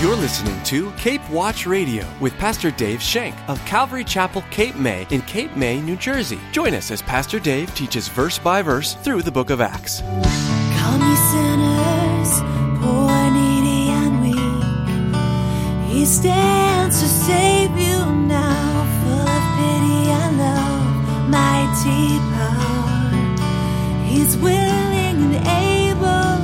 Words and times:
You're 0.00 0.16
listening 0.16 0.62
to 0.62 0.90
Cape 0.92 1.20
Watch 1.28 1.66
Radio 1.66 2.06
with 2.20 2.32
Pastor 2.38 2.70
Dave 2.70 3.02
Shank 3.02 3.34
of 3.50 3.62
Calvary 3.66 4.02
Chapel, 4.02 4.42
Cape 4.50 4.76
May 4.76 5.06
in 5.10 5.20
Cape 5.20 5.54
May, 5.56 5.78
New 5.82 5.96
Jersey. 5.96 6.40
Join 6.52 6.72
us 6.72 6.90
as 6.90 7.02
Pastor 7.02 7.38
Dave 7.38 7.74
teaches 7.74 8.08
verse 8.08 8.38
by 8.38 8.62
verse 8.62 8.94
through 8.94 9.20
the 9.20 9.30
book 9.30 9.50
of 9.50 9.60
Acts. 9.60 10.00
Come 10.00 11.02
ye 11.02 11.16
sinners, 11.28 12.40
poor, 12.80 13.30
needy, 13.30 13.90
and 13.90 14.22
weak. 14.22 15.92
He 15.92 16.06
stands 16.06 16.98
to 16.98 17.06
save 17.06 17.70
you 17.72 18.06
now, 18.24 18.86
full 19.02 19.28
of 19.28 19.44
pity 19.58 20.08
and 20.16 20.38
love, 20.38 21.28
mighty 21.28 22.18
power. 22.32 24.06
He's 24.06 24.34
willing 24.38 25.34
and 25.34 25.46
able. 25.46 26.40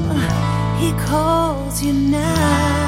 He 0.79 0.93
calls 1.07 1.83
you 1.83 1.95
now. 1.95 2.86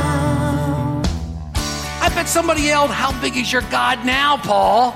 Bet 2.19 2.27
somebody 2.27 2.63
yelled, 2.63 2.91
How 2.91 3.13
big 3.21 3.37
is 3.37 3.53
your 3.53 3.63
God 3.71 4.05
now, 4.05 4.39
Paul? 4.39 4.91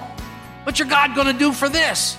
What's 0.65 0.81
your 0.81 0.89
God 0.89 1.15
going 1.15 1.29
to 1.29 1.33
do 1.33 1.53
for 1.53 1.69
this? 1.69 2.19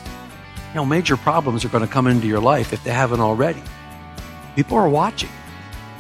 You 0.69 0.75
know, 0.75 0.85
major 0.85 1.17
problems 1.17 1.65
are 1.65 1.67
going 1.67 1.85
to 1.85 1.91
come 1.91 2.07
into 2.07 2.25
your 2.25 2.39
life 2.39 2.71
if 2.71 2.85
they 2.85 2.91
haven't 2.91 3.19
already. 3.19 3.61
People 4.55 4.77
are 4.77 4.87
watching. 4.87 5.27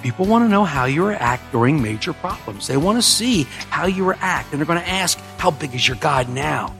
People 0.03 0.25
want 0.25 0.45
to 0.45 0.47
know 0.47 0.63
how 0.63 0.85
you 0.85 1.05
react 1.05 1.51
during 1.51 1.81
major 1.81 2.13
problems. 2.13 2.67
They 2.67 2.77
want 2.77 2.97
to 2.97 3.01
see 3.01 3.43
how 3.69 3.87
you 3.87 4.05
react, 4.05 4.53
and 4.53 4.61
they're 4.61 4.65
going 4.65 4.79
to 4.79 4.89
ask, 4.89 5.19
How 5.37 5.51
big 5.51 5.75
is 5.75 5.85
your 5.85 5.97
God 5.97 6.29
now? 6.29 6.73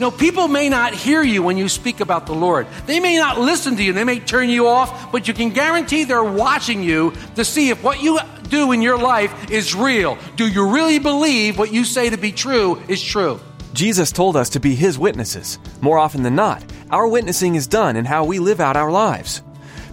Know, 0.00 0.10
people 0.12 0.46
may 0.46 0.68
not 0.68 0.94
hear 0.94 1.22
you 1.24 1.42
when 1.42 1.56
you 1.56 1.68
speak 1.68 1.98
about 1.98 2.26
the 2.26 2.34
Lord. 2.34 2.68
They 2.86 3.00
may 3.00 3.16
not 3.16 3.40
listen 3.40 3.76
to 3.76 3.82
you. 3.82 3.92
They 3.92 4.04
may 4.04 4.20
turn 4.20 4.48
you 4.48 4.68
off, 4.68 5.10
but 5.10 5.26
you 5.26 5.34
can 5.34 5.50
guarantee 5.50 6.04
they're 6.04 6.22
watching 6.22 6.84
you 6.84 7.12
to 7.34 7.44
see 7.44 7.70
if 7.70 7.82
what 7.82 8.00
you 8.00 8.18
do 8.48 8.70
in 8.70 8.80
your 8.80 8.96
life 8.96 9.50
is 9.50 9.74
real. 9.74 10.16
Do 10.36 10.46
you 10.46 10.72
really 10.72 11.00
believe 11.00 11.58
what 11.58 11.72
you 11.72 11.84
say 11.84 12.10
to 12.10 12.16
be 12.16 12.30
true 12.30 12.80
is 12.86 13.02
true? 13.02 13.40
Jesus 13.72 14.12
told 14.12 14.36
us 14.36 14.50
to 14.50 14.60
be 14.60 14.74
his 14.76 14.98
witnesses. 14.98 15.58
More 15.80 15.98
often 15.98 16.22
than 16.22 16.36
not, 16.36 16.64
our 16.90 17.08
witnessing 17.08 17.56
is 17.56 17.66
done 17.66 17.96
in 17.96 18.04
how 18.04 18.24
we 18.24 18.38
live 18.38 18.60
out 18.60 18.76
our 18.76 18.90
lives. 18.90 19.42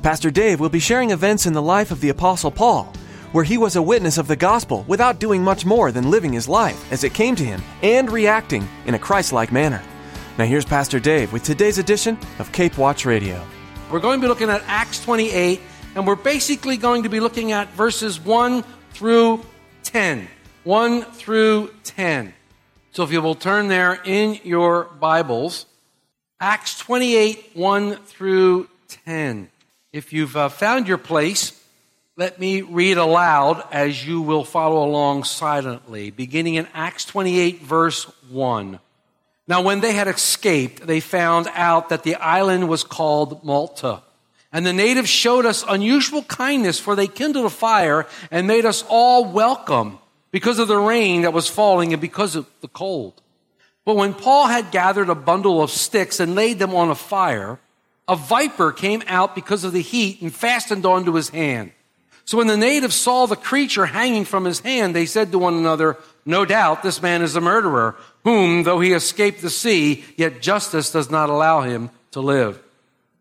Pastor 0.03 0.29
Dave 0.29 0.59
will 0.59 0.69
be 0.69 0.79
sharing 0.79 1.09
events 1.09 1.47
in 1.47 1.53
the 1.53 1.61
life 1.61 1.89
of 1.89 1.99
the 1.99 2.09
Apostle 2.09 2.51
Paul, 2.51 2.93
where 3.31 3.43
he 3.43 3.57
was 3.57 3.75
a 3.75 3.81
witness 3.81 4.19
of 4.19 4.27
the 4.27 4.35
gospel 4.35 4.85
without 4.87 5.19
doing 5.19 5.43
much 5.43 5.65
more 5.65 5.91
than 5.91 6.11
living 6.11 6.31
his 6.31 6.47
life 6.47 6.91
as 6.91 7.03
it 7.03 7.13
came 7.13 7.35
to 7.35 7.43
him 7.43 7.61
and 7.81 8.11
reacting 8.11 8.67
in 8.85 8.93
a 8.93 8.99
Christ 8.99 9.33
like 9.33 9.51
manner. 9.51 9.81
Now, 10.37 10.43
here's 10.43 10.65
Pastor 10.65 10.99
Dave 10.99 11.31
with 11.31 11.43
today's 11.43 11.77
edition 11.77 12.17
of 12.39 12.51
Cape 12.51 12.77
Watch 12.77 13.05
Radio. 13.05 13.41
We're 13.89 14.01
going 14.01 14.19
to 14.19 14.21
be 14.21 14.27
looking 14.27 14.49
at 14.49 14.61
Acts 14.67 15.01
28, 15.01 15.61
and 15.95 16.05
we're 16.05 16.17
basically 16.17 16.75
going 16.75 17.03
to 17.03 17.09
be 17.09 17.21
looking 17.21 17.53
at 17.53 17.69
verses 17.69 18.19
1 18.19 18.65
through 18.91 19.45
10. 19.83 20.27
1 20.65 21.03
through 21.03 21.73
10. 21.85 22.33
So 22.91 23.03
if 23.03 23.13
you 23.13 23.21
will 23.21 23.35
turn 23.35 23.69
there 23.69 23.97
in 24.03 24.37
your 24.43 24.83
Bibles, 24.99 25.67
Acts 26.41 26.77
28, 26.79 27.51
1 27.53 27.95
through 27.95 28.67
10. 29.05 29.49
If 29.93 30.11
you've 30.11 30.35
uh, 30.35 30.49
found 30.49 30.89
your 30.89 30.97
place, 30.97 31.57
let 32.17 32.41
me 32.41 32.59
read 32.59 32.97
aloud 32.97 33.65
as 33.71 34.05
you 34.05 34.19
will 34.19 34.43
follow 34.43 34.85
along 34.85 35.23
silently, 35.23 36.11
beginning 36.11 36.55
in 36.55 36.67
Acts 36.73 37.05
28, 37.05 37.61
verse 37.61 38.03
1. 38.29 38.81
Now, 39.47 39.61
when 39.61 39.81
they 39.81 39.93
had 39.93 40.07
escaped, 40.07 40.87
they 40.87 40.99
found 40.99 41.47
out 41.53 41.89
that 41.89 42.03
the 42.03 42.15
island 42.15 42.67
was 42.67 42.83
called 42.83 43.43
Malta. 43.43 44.01
And 44.51 44.65
the 44.65 44.73
natives 44.73 45.09
showed 45.09 45.45
us 45.45 45.63
unusual 45.67 46.23
kindness, 46.23 46.79
for 46.79 46.95
they 46.95 47.07
kindled 47.07 47.45
a 47.45 47.49
fire 47.49 48.07
and 48.31 48.47
made 48.47 48.65
us 48.65 48.83
all 48.87 49.25
welcome 49.25 49.99
because 50.31 50.59
of 50.59 50.67
the 50.67 50.77
rain 50.77 51.21
that 51.21 51.33
was 51.33 51.49
falling 51.49 51.93
and 51.93 52.01
because 52.01 52.35
of 52.35 52.47
the 52.61 52.67
cold. 52.67 53.21
But 53.85 53.97
when 53.97 54.13
Paul 54.13 54.47
had 54.47 54.71
gathered 54.71 55.09
a 55.09 55.15
bundle 55.15 55.61
of 55.61 55.69
sticks 55.69 56.19
and 56.19 56.33
laid 56.33 56.57
them 56.57 56.73
on 56.73 56.89
a 56.89 56.95
fire, 56.95 57.59
a 58.07 58.15
viper 58.15 58.71
came 58.71 59.03
out 59.07 59.35
because 59.35 59.63
of 59.63 59.73
the 59.73 59.81
heat 59.81 60.21
and 60.21 60.33
fastened 60.33 60.85
onto 60.85 61.13
his 61.13 61.29
hand. 61.29 61.71
So 62.25 62.39
when 62.39 62.47
the 62.47 62.57
natives 62.57 62.95
saw 62.95 63.27
the 63.27 63.35
creature 63.35 63.85
hanging 63.85 64.25
from 64.25 64.45
his 64.45 64.59
hand, 64.61 64.95
they 64.95 65.05
said 65.05 65.31
to 65.31 65.37
one 65.37 65.53
another, 65.53 65.97
No 66.25 66.43
doubt 66.43 66.81
this 66.81 67.01
man 67.01 67.21
is 67.21 67.35
a 67.35 67.41
murderer, 67.41 67.95
whom, 68.23 68.63
though 68.63 68.79
he 68.79 68.93
escaped 68.93 69.41
the 69.41 69.49
sea, 69.49 70.03
yet 70.17 70.41
justice 70.41 70.91
does 70.91 71.11
not 71.11 71.29
allow 71.29 71.61
him 71.61 71.91
to 72.11 72.21
live. 72.21 72.59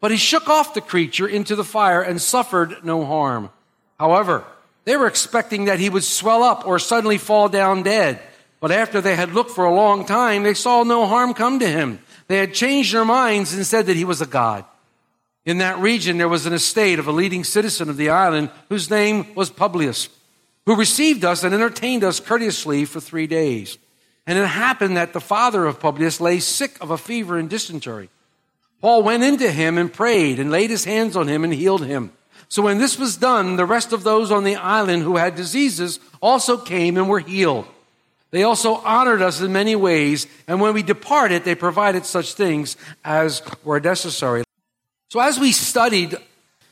But 0.00 0.10
he 0.10 0.16
shook 0.16 0.48
off 0.48 0.74
the 0.74 0.80
creature 0.80 1.26
into 1.26 1.54
the 1.54 1.64
fire 1.64 2.00
and 2.00 2.20
suffered 2.20 2.84
no 2.84 3.04
harm. 3.04 3.50
However, 3.98 4.44
they 4.84 4.96
were 4.96 5.06
expecting 5.06 5.66
that 5.66 5.80
he 5.80 5.90
would 5.90 6.04
swell 6.04 6.42
up 6.42 6.66
or 6.66 6.78
suddenly 6.78 7.18
fall 7.18 7.48
down 7.48 7.82
dead. 7.82 8.20
But 8.60 8.70
after 8.70 9.00
they 9.00 9.16
had 9.16 9.32
looked 9.32 9.50
for 9.50 9.64
a 9.64 9.74
long 9.74 10.06
time, 10.06 10.42
they 10.42 10.54
saw 10.54 10.82
no 10.84 11.06
harm 11.06 11.34
come 11.34 11.58
to 11.58 11.68
him. 11.68 12.00
They 12.28 12.38
had 12.38 12.54
changed 12.54 12.94
their 12.94 13.04
minds 13.04 13.52
and 13.52 13.66
said 13.66 13.86
that 13.86 13.96
he 13.96 14.04
was 14.04 14.22
a 14.22 14.26
god. 14.26 14.64
In 15.44 15.58
that 15.58 15.78
region, 15.78 16.16
there 16.16 16.28
was 16.28 16.46
an 16.46 16.54
estate 16.54 16.98
of 16.98 17.06
a 17.06 17.12
leading 17.12 17.44
citizen 17.44 17.90
of 17.90 17.98
the 17.98 18.08
island 18.08 18.50
whose 18.70 18.88
name 18.88 19.34
was 19.34 19.50
Publius, 19.50 20.08
who 20.66 20.76
received 20.76 21.24
us 21.24 21.44
and 21.44 21.54
entertained 21.54 22.04
us 22.04 22.20
courteously 22.20 22.84
for 22.84 23.00
three 23.00 23.26
days. 23.26 23.78
And 24.26 24.38
it 24.38 24.46
happened 24.46 24.96
that 24.96 25.12
the 25.12 25.20
father 25.20 25.66
of 25.66 25.80
Publius 25.80 26.20
lay 26.20 26.40
sick 26.40 26.76
of 26.80 26.90
a 26.90 26.98
fever 26.98 27.38
and 27.38 27.50
dysentery. 27.50 28.08
Paul 28.80 29.02
went 29.02 29.22
into 29.22 29.50
him 29.50 29.78
and 29.78 29.92
prayed 29.92 30.38
and 30.38 30.50
laid 30.50 30.70
his 30.70 30.84
hands 30.84 31.16
on 31.16 31.28
him 31.28 31.44
and 31.44 31.52
healed 31.52 31.84
him. 31.84 32.12
So 32.48 32.62
when 32.62 32.78
this 32.78 32.98
was 32.98 33.16
done, 33.16 33.56
the 33.56 33.66
rest 33.66 33.92
of 33.92 34.04
those 34.04 34.30
on 34.30 34.44
the 34.44 34.56
island 34.56 35.02
who 35.02 35.16
had 35.16 35.34
diseases 35.34 36.00
also 36.20 36.56
came 36.56 36.96
and 36.96 37.08
were 37.08 37.20
healed. 37.20 37.66
They 38.30 38.42
also 38.42 38.74
honored 38.74 39.22
us 39.22 39.40
in 39.40 39.52
many 39.52 39.76
ways, 39.76 40.26
and 40.48 40.60
when 40.60 40.74
we 40.74 40.82
departed, 40.82 41.44
they 41.44 41.54
provided 41.54 42.04
such 42.04 42.34
things 42.34 42.76
as 43.04 43.42
were 43.62 43.78
necessary. 43.78 44.42
So 45.10 45.20
as 45.20 45.38
we 45.38 45.52
studied, 45.52 46.16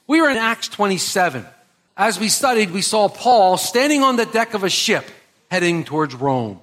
we 0.08 0.20
were 0.20 0.28
in 0.28 0.36
Acts 0.36 0.68
27. 0.68 1.46
As 1.96 2.18
we 2.18 2.28
studied, 2.28 2.70
we 2.70 2.82
saw 2.82 3.08
Paul 3.08 3.58
standing 3.58 4.02
on 4.02 4.16
the 4.16 4.24
deck 4.24 4.54
of 4.54 4.64
a 4.64 4.70
ship 4.70 5.04
heading 5.50 5.84
towards 5.84 6.14
Rome. 6.14 6.60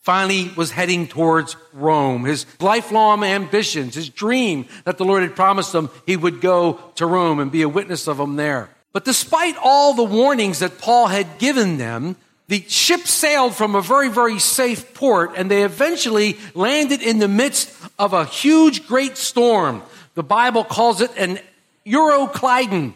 Finally 0.00 0.50
was 0.56 0.70
heading 0.70 1.06
towards 1.06 1.56
Rome. 1.72 2.24
His 2.24 2.44
lifelong 2.60 3.22
ambitions, 3.22 3.94
his 3.94 4.08
dream 4.08 4.66
that 4.84 4.98
the 4.98 5.04
Lord 5.04 5.22
had 5.22 5.36
promised 5.36 5.74
him 5.74 5.88
he 6.06 6.16
would 6.16 6.40
go 6.40 6.80
to 6.96 7.06
Rome 7.06 7.40
and 7.40 7.50
be 7.50 7.62
a 7.62 7.68
witness 7.68 8.06
of 8.08 8.18
him 8.18 8.36
there. 8.36 8.68
But 8.92 9.04
despite 9.04 9.56
all 9.62 9.94
the 9.94 10.04
warnings 10.04 10.58
that 10.58 10.78
Paul 10.78 11.06
had 11.06 11.38
given 11.38 11.78
them, 11.78 12.16
the 12.48 12.62
ship 12.68 13.06
sailed 13.06 13.54
from 13.54 13.74
a 13.74 13.80
very, 13.80 14.08
very 14.08 14.38
safe 14.38 14.92
port 14.92 15.32
and 15.36 15.50
they 15.50 15.64
eventually 15.64 16.36
landed 16.54 17.00
in 17.00 17.18
the 17.18 17.28
midst 17.28 17.72
of 17.98 18.12
a 18.12 18.26
huge, 18.26 18.86
great 18.86 19.16
storm. 19.16 19.82
The 20.14 20.22
Bible 20.22 20.64
calls 20.64 21.00
it 21.00 21.12
an 21.16 21.38
Euroclydon. 21.86 22.94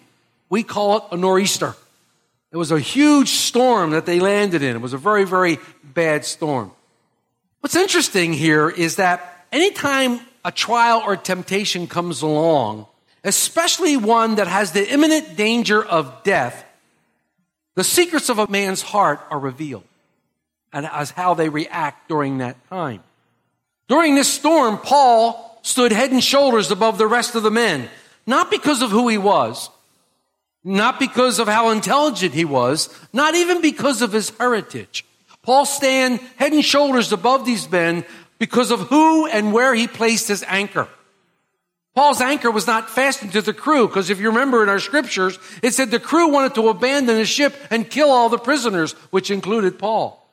We 0.48 0.62
call 0.62 0.98
it 0.98 1.04
a 1.12 1.16
nor'easter. 1.16 1.74
It 2.50 2.56
was 2.56 2.70
a 2.70 2.80
huge 2.80 3.30
storm 3.30 3.90
that 3.90 4.06
they 4.06 4.20
landed 4.20 4.62
in. 4.62 4.74
It 4.74 4.80
was 4.80 4.94
a 4.94 4.98
very, 4.98 5.24
very 5.24 5.58
bad 5.84 6.24
storm. 6.24 6.72
What's 7.60 7.76
interesting 7.76 8.32
here 8.32 8.70
is 8.70 8.96
that 8.96 9.46
anytime 9.52 10.20
a 10.44 10.52
trial 10.52 11.02
or 11.04 11.16
temptation 11.16 11.86
comes 11.86 12.22
along, 12.22 12.86
especially 13.24 13.96
one 13.96 14.36
that 14.36 14.46
has 14.46 14.72
the 14.72 14.88
imminent 14.90 15.36
danger 15.36 15.84
of 15.84 16.22
death, 16.22 16.64
the 17.74 17.84
secrets 17.84 18.28
of 18.28 18.38
a 18.38 18.48
man's 18.48 18.82
heart 18.82 19.20
are 19.30 19.38
revealed 19.38 19.84
and 20.72 20.86
as 20.86 21.10
how 21.10 21.34
they 21.34 21.48
react 21.48 22.08
during 22.08 22.38
that 22.38 22.56
time. 22.68 23.02
During 23.88 24.14
this 24.14 24.32
storm, 24.32 24.78
Paul 24.78 25.58
stood 25.62 25.92
head 25.92 26.10
and 26.10 26.22
shoulders 26.22 26.70
above 26.70 26.98
the 26.98 27.06
rest 27.06 27.34
of 27.34 27.42
the 27.42 27.50
men, 27.50 27.88
not 28.26 28.50
because 28.50 28.82
of 28.82 28.90
who 28.90 29.08
he 29.08 29.18
was, 29.18 29.70
not 30.64 30.98
because 30.98 31.38
of 31.38 31.48
how 31.48 31.70
intelligent 31.70 32.34
he 32.34 32.44
was, 32.44 32.88
not 33.12 33.34
even 33.34 33.62
because 33.62 34.02
of 34.02 34.12
his 34.12 34.30
heritage. 34.30 35.04
Paul 35.42 35.64
stand 35.64 36.20
head 36.36 36.52
and 36.52 36.64
shoulders 36.64 37.12
above 37.12 37.46
these 37.46 37.70
men 37.70 38.04
because 38.38 38.70
of 38.70 38.80
who 38.80 39.26
and 39.26 39.52
where 39.52 39.74
he 39.74 39.86
placed 39.86 40.28
his 40.28 40.44
anchor. 40.46 40.88
Paul's 41.94 42.20
anchor 42.20 42.50
was 42.50 42.66
not 42.66 42.90
fastened 42.90 43.32
to 43.32 43.42
the 43.42 43.52
crew 43.52 43.88
because 43.88 44.08
if 44.08 44.20
you 44.20 44.28
remember 44.28 44.62
in 44.62 44.68
our 44.68 44.78
scriptures, 44.78 45.38
it 45.62 45.74
said 45.74 45.90
the 45.90 45.98
crew 45.98 46.28
wanted 46.28 46.54
to 46.54 46.68
abandon 46.68 47.16
the 47.16 47.24
ship 47.24 47.56
and 47.70 47.90
kill 47.90 48.10
all 48.10 48.28
the 48.28 48.38
prisoners, 48.38 48.92
which 49.10 49.30
included 49.30 49.78
Paul. 49.78 50.24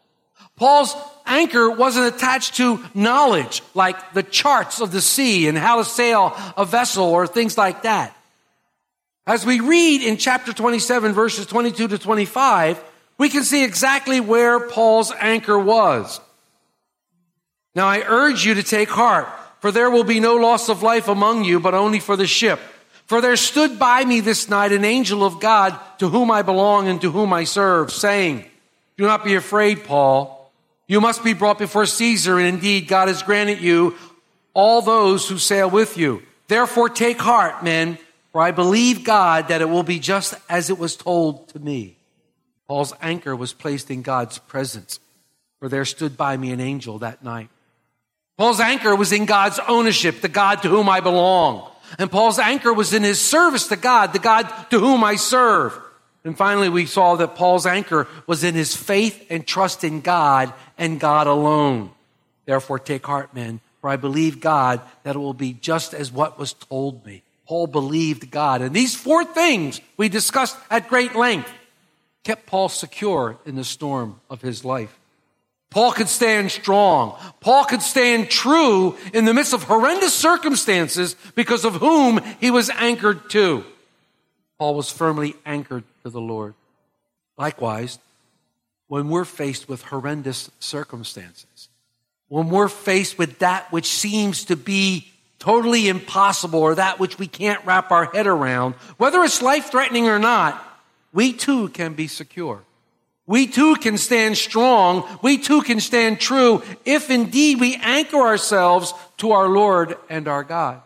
Paul's 0.57 0.95
anchor 1.25 1.69
wasn't 1.69 2.13
attached 2.13 2.55
to 2.57 2.83
knowledge 2.93 3.63
like 3.73 4.13
the 4.13 4.23
charts 4.23 4.79
of 4.79 4.91
the 4.91 5.01
sea 5.01 5.47
and 5.47 5.57
how 5.57 5.77
to 5.77 5.85
sail 5.85 6.33
a 6.55 6.65
vessel 6.65 7.05
or 7.05 7.25
things 7.25 7.57
like 7.57 7.81
that. 7.81 8.14
As 9.27 9.45
we 9.45 9.59
read 9.59 10.03
in 10.03 10.17
chapter 10.17 10.53
27 10.53 11.13
verses 11.13 11.47
22 11.47 11.87
to 11.87 11.97
25, 11.97 12.83
we 13.17 13.29
can 13.29 13.43
see 13.43 13.63
exactly 13.63 14.19
where 14.19 14.69
Paul's 14.69 15.11
anchor 15.19 15.57
was. 15.57 16.19
Now 17.73 17.87
I 17.87 18.03
urge 18.05 18.45
you 18.45 18.53
to 18.53 18.63
take 18.63 18.89
heart, 18.89 19.27
for 19.59 19.71
there 19.71 19.89
will 19.89 20.03
be 20.03 20.19
no 20.19 20.35
loss 20.35 20.69
of 20.69 20.83
life 20.83 21.07
among 21.07 21.43
you, 21.43 21.59
but 21.59 21.73
only 21.73 21.99
for 21.99 22.15
the 22.15 22.27
ship. 22.27 22.59
For 23.07 23.19
there 23.19 23.35
stood 23.35 23.79
by 23.79 24.05
me 24.05 24.19
this 24.19 24.47
night 24.49 24.71
an 24.71 24.85
angel 24.85 25.23
of 25.23 25.39
God 25.39 25.79
to 25.99 26.09
whom 26.09 26.29
I 26.29 26.41
belong 26.41 26.87
and 26.87 27.01
to 27.01 27.11
whom 27.11 27.33
I 27.33 27.43
serve, 27.45 27.91
saying, 27.91 28.45
Do 28.97 29.05
not 29.05 29.23
be 29.23 29.35
afraid, 29.35 29.85
Paul. 29.85 30.51
You 30.87 31.01
must 31.01 31.23
be 31.23 31.33
brought 31.33 31.57
before 31.57 31.87
Caesar, 31.87 32.37
and 32.37 32.47
indeed 32.47 32.87
God 32.87 33.07
has 33.07 33.23
granted 33.23 33.59
you 33.59 33.95
all 34.53 34.81
those 34.81 35.27
who 35.27 35.37
sail 35.37 35.69
with 35.69 35.97
you. 35.97 36.21
Therefore 36.47 36.89
take 36.89 37.19
heart, 37.19 37.63
men, 37.63 37.97
for 38.35 38.41
I 38.41 38.51
believe 38.51 39.05
God 39.05 39.47
that 39.47 39.61
it 39.61 39.69
will 39.69 39.81
be 39.81 39.97
just 39.97 40.33
as 40.49 40.69
it 40.69 40.77
was 40.77 40.97
told 40.97 41.47
to 41.53 41.59
me. 41.59 41.95
Paul's 42.67 42.91
anchor 43.01 43.33
was 43.33 43.53
placed 43.53 43.89
in 43.89 44.01
God's 44.01 44.39
presence, 44.39 44.99
for 45.57 45.69
there 45.69 45.85
stood 45.85 46.17
by 46.17 46.35
me 46.35 46.51
an 46.51 46.59
angel 46.59 46.99
that 46.99 47.23
night. 47.23 47.47
Paul's 48.37 48.59
anchor 48.59 48.93
was 48.93 49.13
in 49.13 49.23
God's 49.23 49.57
ownership, 49.69 50.19
the 50.19 50.27
God 50.27 50.55
to 50.63 50.67
whom 50.67 50.89
I 50.89 50.99
belong. 50.99 51.71
And 51.97 52.11
Paul's 52.11 52.37
anchor 52.37 52.73
was 52.73 52.93
in 52.93 53.03
his 53.03 53.21
service 53.21 53.69
to 53.69 53.77
God, 53.77 54.11
the 54.11 54.19
God 54.19 54.49
to 54.69 54.79
whom 54.79 55.01
I 55.05 55.15
serve. 55.15 55.73
And 56.25 56.37
finally, 56.37 56.67
we 56.67 56.87
saw 56.87 57.15
that 57.15 57.35
Paul's 57.35 57.65
anchor 57.65 58.05
was 58.27 58.43
in 58.43 58.53
his 58.53 58.75
faith 58.75 59.27
and 59.29 59.47
trust 59.47 59.85
in 59.85 60.01
God 60.01 60.51
and 60.77 60.99
God 60.99 61.27
alone. 61.27 61.89
Therefore, 62.43 62.79
take 62.79 63.05
heart, 63.05 63.33
men, 63.33 63.61
for 63.79 63.89
I 63.89 63.95
believe 63.95 64.41
God 64.41 64.81
that 65.03 65.15
it 65.15 65.19
will 65.19 65.33
be 65.33 65.53
just 65.53 65.93
as 65.93 66.11
what 66.11 66.37
was 66.37 66.51
told 66.51 67.05
me. 67.05 67.21
Paul 67.45 67.67
believed 67.67 68.31
God. 68.31 68.61
And 68.61 68.75
these 68.75 68.95
four 68.95 69.23
things 69.23 69.81
we 69.97 70.09
discussed 70.09 70.57
at 70.69 70.89
great 70.89 71.15
length 71.15 71.51
kept 72.23 72.47
Paul 72.47 72.69
secure 72.69 73.37
in 73.45 73.55
the 73.55 73.63
storm 73.63 74.19
of 74.29 74.41
his 74.41 74.65
life. 74.65 74.97
Paul 75.69 75.91
could 75.91 76.09
stand 76.09 76.51
strong. 76.51 77.17
Paul 77.41 77.65
could 77.65 77.81
stand 77.81 78.29
true 78.29 78.97
in 79.13 79.25
the 79.25 79.33
midst 79.33 79.53
of 79.53 79.63
horrendous 79.63 80.13
circumstances 80.13 81.15
because 81.35 81.65
of 81.65 81.75
whom 81.75 82.21
he 82.39 82.49
was 82.49 82.69
anchored 82.69 83.29
to. 83.31 83.65
Paul 84.57 84.75
was 84.75 84.89
firmly 84.89 85.35
anchored 85.45 85.83
to 86.03 86.09
the 86.09 86.21
Lord. 86.21 86.53
Likewise, 87.37 87.99
when 88.87 89.09
we're 89.09 89.25
faced 89.25 89.67
with 89.67 89.81
horrendous 89.83 90.49
circumstances, 90.59 91.69
when 92.29 92.49
we're 92.49 92.69
faced 92.69 93.17
with 93.17 93.39
that 93.39 93.71
which 93.71 93.87
seems 93.87 94.45
to 94.45 94.55
be 94.55 95.11
totally 95.45 95.87
impossible 95.87 96.59
or 96.59 96.73
that 96.73 96.99
which 96.99 97.19
we 97.19 97.27
can't 97.27 97.63
wrap 97.67 97.91
our 97.91 98.05
head 98.05 98.25
around, 98.25 98.73
whether 98.97 99.23
it's 99.23 99.43
life 99.43 99.69
threatening 99.69 100.07
or 100.07 100.17
not, 100.17 100.59
we 101.13 101.31
too 101.31 101.69
can 101.69 101.93
be 101.93 102.07
secure. 102.07 102.63
We 103.27 103.45
too 103.45 103.75
can 103.75 103.99
stand 103.99 104.37
strong. 104.37 105.07
We 105.21 105.37
too 105.37 105.61
can 105.61 105.79
stand 105.79 106.19
true 106.19 106.63
if 106.83 107.11
indeed 107.11 107.59
we 107.59 107.75
anchor 107.75 108.17
ourselves 108.17 108.91
to 109.17 109.33
our 109.33 109.47
Lord 109.47 109.97
and 110.09 110.27
our 110.27 110.43
God. 110.43 110.81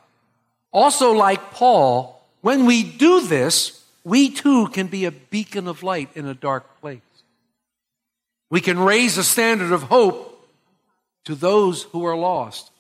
Also, 0.74 1.14
like 1.14 1.52
Paul, 1.52 2.22
when 2.42 2.66
we 2.66 2.84
do 2.84 3.26
this, 3.26 3.82
we 4.04 4.30
too 4.30 4.68
can 4.68 4.88
be 4.88 5.06
a 5.06 5.12
beacon 5.12 5.70
of 5.70 5.84
light 5.84 6.10
in 6.16 6.26
a 6.26 6.34
dark 6.34 6.82
place. 6.82 7.00
We 8.50 8.60
can 8.60 8.78
raise 8.78 9.18
a 9.18 9.24
standard 9.24 9.72
of 9.72 9.84
hope 9.84 10.50
to 11.24 11.34
those 11.34 11.84
who 11.84 12.06
are 12.06 12.18
lost. 12.18 12.72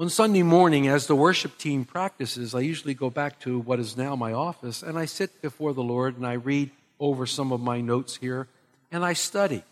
On 0.00 0.08
Sunday 0.08 0.42
morning, 0.42 0.88
as 0.88 1.06
the 1.06 1.14
worship 1.14 1.58
team 1.58 1.84
practices, 1.84 2.54
I 2.54 2.60
usually 2.60 2.94
go 2.94 3.10
back 3.10 3.38
to 3.40 3.58
what 3.58 3.78
is 3.78 3.98
now 3.98 4.16
my 4.16 4.32
office 4.32 4.82
and 4.82 4.98
I 4.98 5.04
sit 5.04 5.42
before 5.42 5.74
the 5.74 5.82
Lord 5.82 6.16
and 6.16 6.26
I 6.26 6.32
read 6.32 6.70
over 6.98 7.26
some 7.26 7.52
of 7.52 7.60
my 7.60 7.82
notes 7.82 8.16
here 8.16 8.48
and 8.90 9.04
I 9.04 9.12
study. 9.12 9.62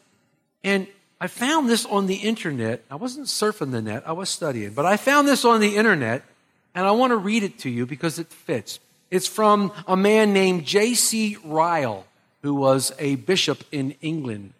And 0.63 0.87
I 1.19 1.29
found 1.29 1.71
this 1.71 1.87
on 1.87 2.09
the 2.09 2.17
internet. 2.17 2.85
I 2.91 2.97
wasn't 2.97 3.29
surfing 3.29 3.71
the 3.71 3.81
net, 3.81 4.03
I 4.07 4.13
was 4.13 4.29
studying, 4.29 4.75
but 4.75 4.85
I 4.85 4.99
found 4.99 5.27
this 5.27 5.47
on 5.47 5.61
the 5.61 5.77
internet 5.77 6.25
and 6.75 6.87
I 6.87 6.91
want 6.91 7.13
to 7.13 7.17
read 7.17 7.43
it 7.43 7.59
to 7.61 7.71
you 7.71 7.87
because 7.87 8.19
it 8.19 8.27
fits. 8.27 8.81
It's 9.11 9.27
from 9.27 9.73
a 9.87 9.97
man 9.97 10.35
named 10.35 10.67
J.C. 10.67 11.39
Ryle, 11.43 12.05
who 12.43 12.55
was 12.55 12.93
a 12.99 13.15
bishop 13.15 13.65
in 13.73 13.95
England. 14.03 14.53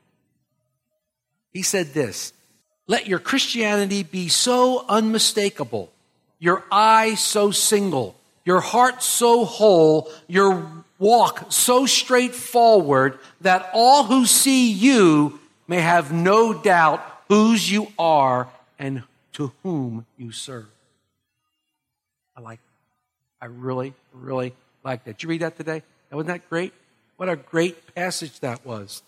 He 1.53 1.61
said 1.61 1.89
this 1.93 2.33
Let 2.89 3.07
your 3.07 3.19
Christianity 3.19 4.03
be 4.03 4.29
so 4.29 4.85
unmistakable, 4.89 5.93
your 6.39 6.65
eye 6.73 7.15
so 7.15 7.51
single, 7.51 8.17
your 8.47 8.61
heart 8.61 9.03
so 9.03 9.45
whole, 9.45 10.11
your 10.27 10.67
walk 10.99 11.53
so 11.53 11.85
straightforward 11.85 13.19
that 13.43 13.69
all 13.75 14.05
who 14.05 14.25
see 14.25 14.73
you 14.73 15.39
may 15.69 15.83
have 15.83 16.13
no 16.13 16.55
doubt 16.55 17.05
whose 17.29 17.71
you 17.71 17.93
are 17.99 18.49
and 18.79 19.03
to 19.35 19.53
whom 19.63 20.07
you 20.17 20.33
serve. 20.33 20.67
I 22.35 22.41
like. 22.41 22.61
I 23.41 23.47
really, 23.47 23.93
really 24.15 24.55
like 24.83 25.05
that. 25.05 25.19
Did 25.19 25.23
you 25.25 25.29
read 25.29 25.43
that 25.43 25.59
today? 25.59 25.83
Wasn't 26.11 26.29
that 26.29 26.49
great? 26.49 26.73
What 27.19 27.29
a 27.29 27.37
great 27.37 27.95
passage 27.95 28.41
that 28.41 28.65
was. 28.65 29.03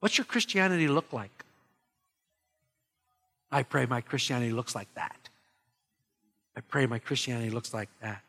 What's 0.00 0.18
your 0.18 0.24
Christianity 0.24 0.88
look 0.88 1.12
like? 1.12 1.44
I 3.50 3.62
pray 3.62 3.86
my 3.86 4.00
Christianity 4.00 4.52
looks 4.52 4.74
like 4.74 4.92
that. 4.94 5.28
I 6.56 6.60
pray 6.60 6.86
my 6.86 6.98
Christianity 6.98 7.50
looks 7.50 7.72
like 7.72 7.88
that. 8.02 8.22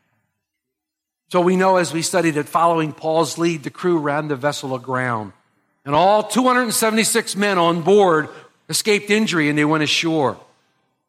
So 1.32 1.42
we 1.42 1.56
know 1.56 1.78
as 1.78 1.94
we 1.94 2.02
studied 2.02 2.32
that 2.32 2.48
following 2.50 2.92
Paul's 2.92 3.38
lead, 3.38 3.64
the 3.64 3.70
crew 3.70 4.00
ran 4.00 4.28
the 4.28 4.36
vessel 4.36 4.74
aground. 4.74 5.34
And 5.86 5.96
all 5.96 6.24
276 6.24 7.36
men 7.36 7.58
on 7.58 7.82
board 7.82 8.30
escaped 8.68 9.10
injury 9.10 9.50
and 9.50 9.58
they 9.58 9.66
went 9.66 9.84
ashore. 9.84 10.40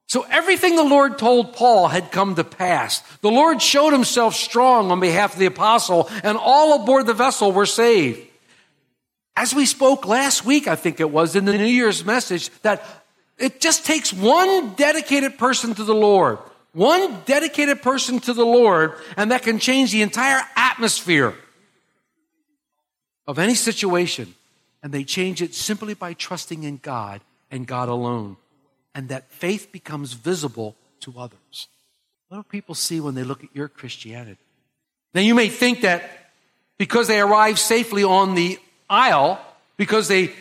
So 0.06 0.26
everything 0.28 0.76
the 0.76 0.82
Lord 0.82 1.18
told 1.18 1.52
Paul 1.52 1.88
had 1.88 2.10
come 2.10 2.34
to 2.34 2.44
pass. 2.44 3.00
The 3.20 3.30
Lord 3.30 3.62
showed 3.62 3.92
himself 3.92 4.34
strong 4.34 4.90
on 4.90 4.98
behalf 4.98 5.34
of 5.34 5.38
the 5.38 5.46
apostle 5.46 6.08
and 6.24 6.36
all 6.36 6.82
aboard 6.82 7.06
the 7.06 7.14
vessel 7.14 7.52
were 7.52 7.66
saved. 7.66 8.20
As 9.36 9.54
we 9.54 9.64
spoke 9.64 10.06
last 10.06 10.44
week, 10.44 10.66
I 10.66 10.74
think 10.74 11.00
it 11.00 11.10
was 11.10 11.36
in 11.36 11.44
the 11.44 11.56
New 11.56 11.64
Year's 11.64 12.04
message 12.04 12.50
that 12.62 12.84
it 13.40 13.60
just 13.60 13.84
takes 13.86 14.12
one 14.12 14.74
dedicated 14.74 15.38
person 15.38 15.74
to 15.74 15.84
the 15.84 15.94
Lord 15.94 16.38
one 16.72 17.22
dedicated 17.24 17.82
person 17.82 18.20
to 18.20 18.32
the 18.32 18.44
Lord, 18.46 18.94
and 19.16 19.30
that 19.30 19.42
can 19.42 19.58
change 19.58 19.92
the 19.92 20.02
entire 20.02 20.42
atmosphere 20.54 21.34
of 23.26 23.38
any 23.38 23.54
situation. 23.54 24.34
And 24.82 24.92
they 24.92 25.04
change 25.04 25.42
it 25.42 25.54
simply 25.54 25.94
by 25.94 26.14
trusting 26.14 26.62
in 26.62 26.78
God 26.78 27.20
and 27.50 27.66
God 27.66 27.88
alone. 27.88 28.36
And 28.94 29.08
that 29.10 29.30
faith 29.30 29.70
becomes 29.72 30.14
visible 30.14 30.74
to 31.00 31.14
others. 31.18 31.68
What 32.28 32.38
do 32.38 32.42
people 32.44 32.74
see 32.74 33.00
when 33.00 33.14
they 33.14 33.24
look 33.24 33.44
at 33.44 33.54
your 33.54 33.68
Christianity? 33.68 34.40
Now, 35.12 35.20
you 35.20 35.34
may 35.34 35.48
think 35.48 35.82
that 35.82 36.30
because 36.78 37.08
they 37.08 37.20
arrived 37.20 37.58
safely 37.58 38.04
on 38.04 38.34
the 38.36 38.58
isle, 38.88 39.38
because 39.76 40.08
they 40.08 40.32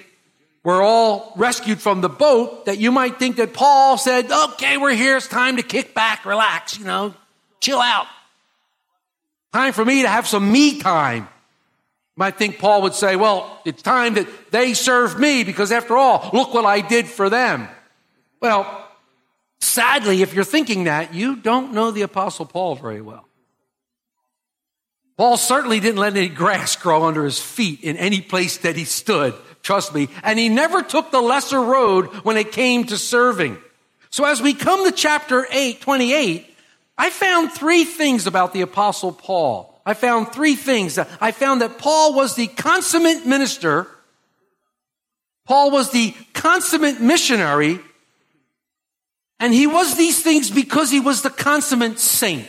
were 0.64 0.82
all 0.82 1.34
rescued 1.36 1.80
from 1.80 2.02
the 2.02 2.10
boat 2.10 2.66
that 2.66 2.78
you 2.78 2.92
might 2.92 3.18
think 3.18 3.38
that 3.38 3.54
Paul 3.54 3.98
said, 3.98 4.32
okay, 4.32 4.78
we're 4.78 4.94
here. 4.94 5.18
It's 5.18 5.28
time 5.28 5.58
to 5.58 5.64
kick 5.64 5.94
back, 5.94 6.26
relax, 6.26 6.78
you 6.78 6.86
know, 6.86 7.14
chill 7.60 7.80
out. 7.80 8.08
Time 9.54 9.74
for 9.74 9.84
me 9.84 10.04
to 10.04 10.08
have 10.08 10.28
some 10.28 10.52
me 10.52 10.80
time. 10.80 11.24
You 11.24 12.18
might 12.18 12.38
think 12.38 12.60
Paul 12.60 12.84
would 12.84 12.94
say, 12.94 13.16
well, 13.16 13.62
it's 13.66 13.82
time 13.82 14.16
that 14.16 14.28
they 14.52 14.74
serve 14.74 15.20
me 15.20 15.44
because 15.44 15.72
after 15.72 15.98
all, 15.98 16.30
look 16.34 16.54
what 16.54 16.66
I 16.66 16.82
did 16.82 17.08
for 17.08 17.30
them. 17.30 17.68
Well, 18.42 18.88
sadly, 19.60 20.22
if 20.22 20.34
you're 20.34 20.44
thinking 20.44 20.84
that, 20.84 21.14
you 21.14 21.38
don't 21.38 21.74
know 21.74 21.92
the 21.92 22.02
apostle 22.04 22.46
Paul 22.46 22.76
very 22.76 23.02
well. 23.02 23.26
Paul 25.18 25.36
certainly 25.36 25.80
didn't 25.80 26.00
let 26.00 26.16
any 26.16 26.30
grass 26.30 26.76
grow 26.76 27.04
under 27.04 27.26
his 27.26 27.40
feet 27.40 27.82
in 27.82 27.98
any 27.98 28.22
place 28.22 28.58
that 28.58 28.78
he 28.78 28.86
stood. 28.86 29.34
Trust 29.62 29.94
me. 29.94 30.10
And 30.24 30.40
he 30.40 30.50
never 30.50 30.82
took 30.82 31.12
the 31.12 31.22
lesser 31.22 31.62
road 31.62 32.08
when 32.24 32.38
it 32.38 32.52
came 32.52 32.86
to 32.86 32.98
serving. 32.98 33.58
So 34.10 34.26
as 34.26 34.42
we 34.42 34.54
come 34.54 34.86
to 34.86 34.92
chapter 34.92 35.48
8, 35.52 35.82
28, 35.82 36.46
I 36.98 37.10
found 37.10 37.52
three 37.52 37.86
things 37.86 38.28
about 38.28 38.54
the 38.54 38.62
apostle 38.62 39.12
Paul. 39.12 39.82
I 39.86 39.94
found 39.94 40.32
three 40.32 40.56
things. 40.56 40.98
I 40.98 41.32
found 41.32 41.62
that 41.62 41.78
Paul 41.78 42.14
was 42.14 42.36
the 42.36 42.48
consummate 42.48 43.26
minister. 43.26 43.88
Paul 45.46 45.72
was 45.72 45.92
the 45.92 46.14
consummate 46.34 47.00
missionary. 47.00 47.80
And 49.40 49.54
he 49.54 49.68
was 49.68 49.96
these 49.96 50.22
things 50.22 50.52
because 50.52 50.92
he 50.92 51.00
was 51.00 51.22
the 51.22 51.30
consummate 51.30 52.00
saint. 52.00 52.48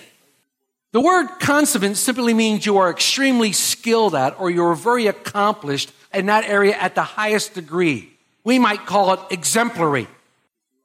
The 0.92 1.00
word 1.00 1.28
consummate 1.38 1.96
simply 1.96 2.34
means 2.34 2.66
you 2.66 2.78
are 2.78 2.90
extremely 2.90 3.52
skilled 3.52 4.14
at 4.14 4.40
or 4.40 4.50
you're 4.50 4.74
very 4.74 5.06
accomplished 5.06 5.92
in 6.12 6.26
that 6.26 6.44
area 6.44 6.76
at 6.76 6.94
the 6.94 7.02
highest 7.02 7.54
degree. 7.54 8.10
We 8.44 8.58
might 8.58 8.86
call 8.86 9.12
it 9.12 9.20
exemplary. 9.30 10.08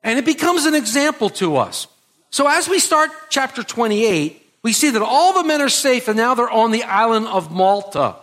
And 0.04 0.20
it 0.20 0.26
becomes 0.26 0.66
an 0.66 0.76
example 0.76 1.30
to 1.32 1.58
us. 1.58 1.88
So 2.30 2.48
as 2.48 2.68
we 2.68 2.80
start 2.80 3.10
chapter 3.30 3.64
28, 3.64 4.42
we 4.62 4.74
see 4.74 4.90
that 4.90 5.02
all 5.02 5.34
the 5.34 5.48
men 5.48 5.62
are 5.62 5.70
safe 5.70 6.08
and 6.08 6.18
now 6.18 6.36
they're 6.36 6.50
on 6.50 6.72
the 6.72 6.84
island 6.84 7.28
of 7.28 7.52
Malta. 7.52 8.16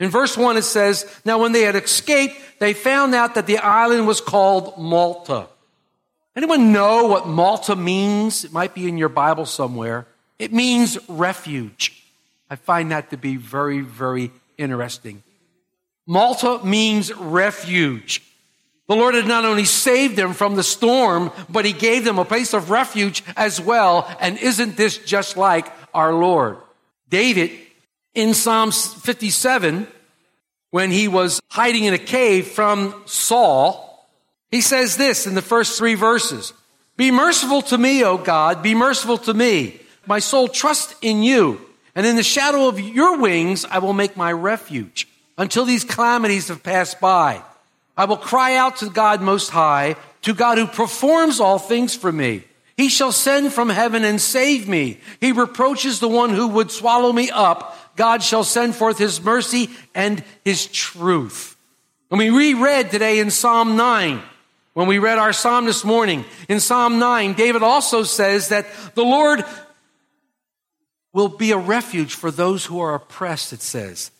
In 0.00 0.10
verse 0.10 0.36
1 0.36 0.56
it 0.56 0.62
says, 0.62 1.06
Now 1.24 1.40
when 1.40 1.52
they 1.52 1.62
had 1.62 1.76
escaped, 1.76 2.36
they 2.58 2.74
found 2.74 3.14
out 3.14 3.36
that 3.36 3.46
the 3.46 3.58
island 3.58 4.06
was 4.06 4.20
called 4.20 4.76
Malta. 4.78 5.46
Anyone 6.36 6.72
know 6.72 7.06
what 7.06 7.28
Malta 7.28 7.76
means? 7.76 8.44
It 8.44 8.52
might 8.52 8.74
be 8.74 8.88
in 8.88 8.98
your 8.98 9.08
Bible 9.08 9.46
somewhere. 9.46 10.06
It 10.38 10.52
means 10.52 10.98
refuge. 11.08 12.02
I 12.50 12.56
find 12.56 12.90
that 12.90 13.10
to 13.10 13.16
be 13.16 13.36
very, 13.36 13.80
very 13.80 14.32
interesting. 14.58 15.22
Malta 16.06 16.64
means 16.64 17.14
refuge. 17.14 18.22
The 18.88 18.96
Lord 18.96 19.14
had 19.14 19.26
not 19.26 19.46
only 19.46 19.64
saved 19.64 20.16
them 20.16 20.34
from 20.34 20.56
the 20.56 20.62
storm, 20.62 21.32
but 21.48 21.64
He 21.64 21.72
gave 21.72 22.04
them 22.04 22.18
a 22.18 22.24
place 22.24 22.52
of 22.52 22.70
refuge 22.70 23.24
as 23.36 23.60
well. 23.60 24.06
And 24.20 24.38
isn't 24.38 24.76
this 24.76 24.98
just 24.98 25.36
like 25.36 25.72
our 25.94 26.12
Lord? 26.12 26.58
David, 27.08 27.50
in 28.14 28.34
Psalms 28.34 28.92
57, 28.92 29.86
when 30.70 30.90
he 30.90 31.08
was 31.08 31.40
hiding 31.50 31.84
in 31.84 31.94
a 31.94 31.98
cave 31.98 32.48
from 32.48 33.02
Saul, 33.06 34.08
he 34.50 34.60
says 34.60 34.96
this 34.96 35.26
in 35.26 35.34
the 35.34 35.42
first 35.42 35.78
three 35.78 35.94
verses 35.94 36.52
Be 36.96 37.10
merciful 37.10 37.62
to 37.62 37.78
me, 37.78 38.04
O 38.04 38.18
God, 38.18 38.62
be 38.62 38.74
merciful 38.74 39.18
to 39.18 39.32
me. 39.34 39.80
My 40.06 40.18
soul 40.18 40.48
trusts 40.48 40.94
in 41.00 41.22
you, 41.22 41.60
and 41.94 42.04
in 42.04 42.16
the 42.16 42.22
shadow 42.22 42.68
of 42.68 42.78
your 42.78 43.18
wings 43.18 43.64
I 43.64 43.78
will 43.78 43.92
make 43.92 44.16
my 44.16 44.32
refuge 44.32 45.08
until 45.36 45.64
these 45.64 45.84
calamities 45.84 46.48
have 46.48 46.62
passed 46.62 47.00
by. 47.00 47.42
I 47.96 48.06
will 48.06 48.16
cry 48.16 48.56
out 48.56 48.76
to 48.78 48.90
God 48.90 49.22
Most 49.22 49.50
High, 49.50 49.96
to 50.22 50.34
God 50.34 50.58
who 50.58 50.66
performs 50.66 51.40
all 51.40 51.58
things 51.58 51.94
for 51.94 52.10
me. 52.10 52.44
He 52.76 52.88
shall 52.88 53.12
send 53.12 53.52
from 53.52 53.68
heaven 53.68 54.04
and 54.04 54.20
save 54.20 54.68
me. 54.68 54.98
He 55.20 55.32
reproaches 55.32 56.00
the 56.00 56.08
one 56.08 56.30
who 56.30 56.48
would 56.48 56.72
swallow 56.72 57.12
me 57.12 57.30
up. 57.30 57.96
God 57.96 58.22
shall 58.22 58.42
send 58.42 58.74
forth 58.74 58.98
his 58.98 59.22
mercy 59.22 59.70
and 59.94 60.24
his 60.44 60.66
truth. 60.66 61.56
And 62.10 62.18
we 62.18 62.30
reread 62.30 62.90
today 62.90 63.20
in 63.20 63.30
Psalm 63.30 63.76
9, 63.76 64.20
when 64.72 64.88
we 64.88 64.98
read 64.98 65.18
our 65.18 65.32
psalm 65.32 65.66
this 65.66 65.84
morning, 65.84 66.24
in 66.48 66.58
Psalm 66.58 66.98
9, 66.98 67.34
David 67.34 67.62
also 67.62 68.02
says 68.02 68.48
that 68.48 68.66
the 68.96 69.04
Lord 69.04 69.44
will 71.12 71.28
be 71.28 71.52
a 71.52 71.56
refuge 71.56 72.14
for 72.14 72.32
those 72.32 72.64
who 72.64 72.80
are 72.80 72.96
oppressed, 72.96 73.52
it 73.52 73.62
says. 73.62 74.10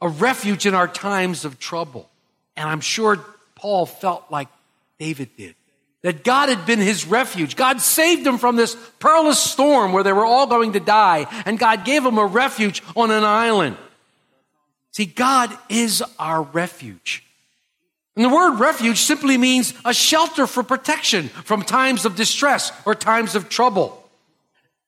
A 0.00 0.08
refuge 0.08 0.66
in 0.66 0.74
our 0.74 0.88
times 0.88 1.44
of 1.44 1.58
trouble. 1.58 2.08
And 2.56 2.68
I'm 2.68 2.80
sure 2.80 3.24
Paul 3.54 3.86
felt 3.86 4.24
like 4.30 4.48
David 4.98 5.30
did. 5.36 5.54
That 6.02 6.22
God 6.22 6.48
had 6.48 6.66
been 6.66 6.78
his 6.78 7.06
refuge. 7.06 7.56
God 7.56 7.80
saved 7.80 8.26
him 8.26 8.38
from 8.38 8.56
this 8.56 8.76
perilous 9.00 9.40
storm 9.40 9.92
where 9.92 10.02
they 10.02 10.12
were 10.12 10.24
all 10.24 10.46
going 10.46 10.74
to 10.74 10.80
die. 10.80 11.26
And 11.46 11.58
God 11.58 11.84
gave 11.84 12.04
him 12.04 12.18
a 12.18 12.26
refuge 12.26 12.82
on 12.94 13.10
an 13.10 13.24
island. 13.24 13.76
See, 14.92 15.06
God 15.06 15.56
is 15.68 16.02
our 16.18 16.42
refuge. 16.42 17.24
And 18.14 18.24
the 18.24 18.30
word 18.30 18.58
refuge 18.58 19.00
simply 19.00 19.36
means 19.36 19.74
a 19.84 19.92
shelter 19.92 20.46
for 20.46 20.62
protection 20.62 21.28
from 21.28 21.62
times 21.62 22.06
of 22.06 22.16
distress 22.16 22.72
or 22.86 22.94
times 22.94 23.34
of 23.34 23.50
trouble. 23.50 24.02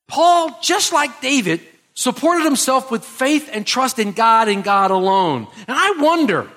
Paul, 0.06 0.58
just 0.62 0.94
like 0.94 1.20
David, 1.20 1.60
supported 1.98 2.44
himself 2.44 2.92
with 2.92 3.04
faith 3.04 3.50
and 3.52 3.66
trust 3.66 3.98
in 3.98 4.12
God 4.12 4.46
and 4.46 4.62
God 4.62 4.92
alone. 4.92 5.48
And 5.66 5.76
I 5.76 5.96
wonder, 5.98 6.48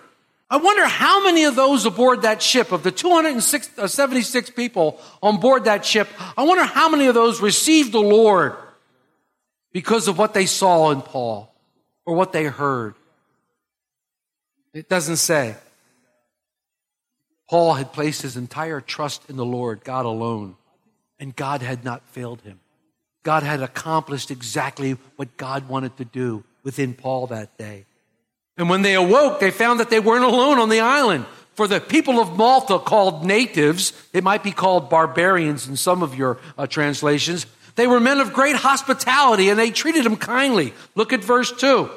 I 0.52 0.58
wonder 0.58 0.86
how 0.86 1.24
many 1.24 1.46
of 1.46 1.56
those 1.56 1.88
aboard 1.88 2.22
that 2.22 2.44
ship, 2.44 2.72
of 2.72 2.84
the 2.84 2.92
276 2.92 3.80
uh, 3.80 4.54
people 4.56 5.02
on 5.24 5.40
board 5.40 5.64
that 5.64 5.84
ship, 5.84 6.08
I 6.38 6.44
wonder 6.44 6.64
how 6.64 6.90
many 6.90 7.08
of 7.08 7.16
those 7.16 7.42
received 7.42 7.92
the 7.92 8.00
Lord 8.00 8.54
because 9.74 10.08
of 10.08 10.20
what 10.20 10.36
they 10.36 10.46
saw 10.46 10.92
in 10.92 11.02
Paul 11.02 11.52
or 12.06 12.14
what 12.14 12.34
they 12.34 12.44
heard. 12.44 12.94
It 14.76 14.90
doesn't 14.90 15.18
say. 15.18 15.56
Paul 17.50 17.74
had 17.74 17.94
placed 17.94 18.22
his 18.22 18.38
entire 18.38 18.80
trust 18.80 19.28
in 19.28 19.38
the 19.38 19.46
Lord, 19.46 19.84
God 19.84 20.06
alone, 20.06 20.56
and 21.20 21.36
God 21.36 21.64
had 21.64 21.84
not 21.84 22.06
failed 22.10 22.42
him. 22.42 22.61
God 23.24 23.44
had 23.44 23.62
accomplished 23.62 24.32
exactly 24.32 24.98
what 25.16 25.38
God 25.38 25.68
wanted 25.68 25.98
to 25.98 26.06
do 26.06 26.44
within 26.64 26.94
Paul 26.94 27.28
that 27.28 27.58
day. 27.58 27.86
And 28.58 28.70
when 28.70 28.82
they 28.82 28.96
awoke, 28.96 29.40
they 29.40 29.52
found 29.52 29.80
that 29.80 29.90
they 29.90 30.00
weren't 30.00 30.26
alone 30.26 30.60
on 30.60 30.70
the 30.70 30.80
island. 30.80 31.26
For 31.54 31.68
the 31.68 31.80
people 31.80 32.20
of 32.20 32.38
Malta, 32.38 32.80
called 32.80 33.26
natives, 33.26 33.94
it 34.14 34.24
might 34.24 34.44
be 34.44 34.52
called 34.52 34.90
barbarians 34.90 35.68
in 35.68 35.76
some 35.76 36.02
of 36.02 36.16
your 36.16 36.40
uh, 36.58 36.68
translations, 36.68 37.46
they 37.76 37.88
were 37.88 38.00
men 38.00 38.20
of 38.20 38.34
great 38.34 38.56
hospitality 38.56 39.50
and 39.50 39.58
they 39.58 39.72
treated 39.72 40.04
them 40.06 40.18
kindly. 40.18 40.74
Look 40.96 41.14
at 41.14 41.24
verse 41.24 41.52
2. 41.52 41.90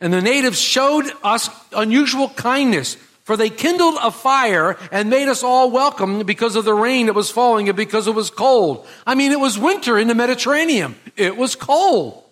And 0.00 0.12
the 0.12 0.20
natives 0.20 0.60
showed 0.60 1.10
us 1.22 1.48
unusual 1.72 2.28
kindness, 2.28 2.96
for 3.32 3.38
they 3.38 3.48
kindled 3.48 3.96
a 4.02 4.10
fire 4.10 4.76
and 4.90 5.08
made 5.08 5.26
us 5.26 5.42
all 5.42 5.70
welcome 5.70 6.22
because 6.26 6.54
of 6.54 6.66
the 6.66 6.74
rain 6.74 7.06
that 7.06 7.14
was 7.14 7.30
falling 7.30 7.66
and 7.66 7.74
because 7.74 8.06
it 8.06 8.14
was 8.14 8.28
cold. 8.28 8.86
I 9.06 9.14
mean, 9.14 9.32
it 9.32 9.40
was 9.40 9.58
winter 9.58 9.98
in 9.98 10.06
the 10.06 10.14
Mediterranean. 10.14 10.96
It 11.16 11.38
was 11.38 11.54
cold. 11.54 12.22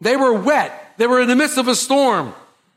They 0.00 0.14
were 0.14 0.34
wet. 0.34 0.94
They 0.98 1.08
were 1.08 1.20
in 1.20 1.26
the 1.26 1.34
midst 1.34 1.58
of 1.58 1.66
a 1.66 1.74
storm. 1.74 2.32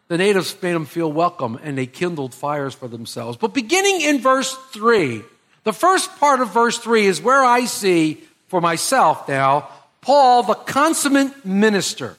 The 0.08 0.18
natives 0.18 0.60
made 0.64 0.74
them 0.74 0.88
feel 0.88 1.14
welcome 1.14 1.60
and 1.62 1.78
they 1.78 1.86
kindled 1.86 2.34
fires 2.34 2.74
for 2.74 2.88
themselves. 2.88 3.38
But 3.38 3.54
beginning 3.54 4.02
in 4.02 4.20
verse 4.20 4.56
3, 4.72 5.22
the 5.64 5.72
first 5.72 6.18
part 6.18 6.42
of 6.42 6.52
verse 6.52 6.80
3 6.80 7.06
is 7.06 7.22
where 7.22 7.44
I 7.44 7.66
see 7.66 8.24
for 8.48 8.62
myself 8.62 9.30
now 9.30 9.70
Paul, 10.02 10.42
the 10.42 10.56
consummate 10.56 11.46
minister. 11.46 12.18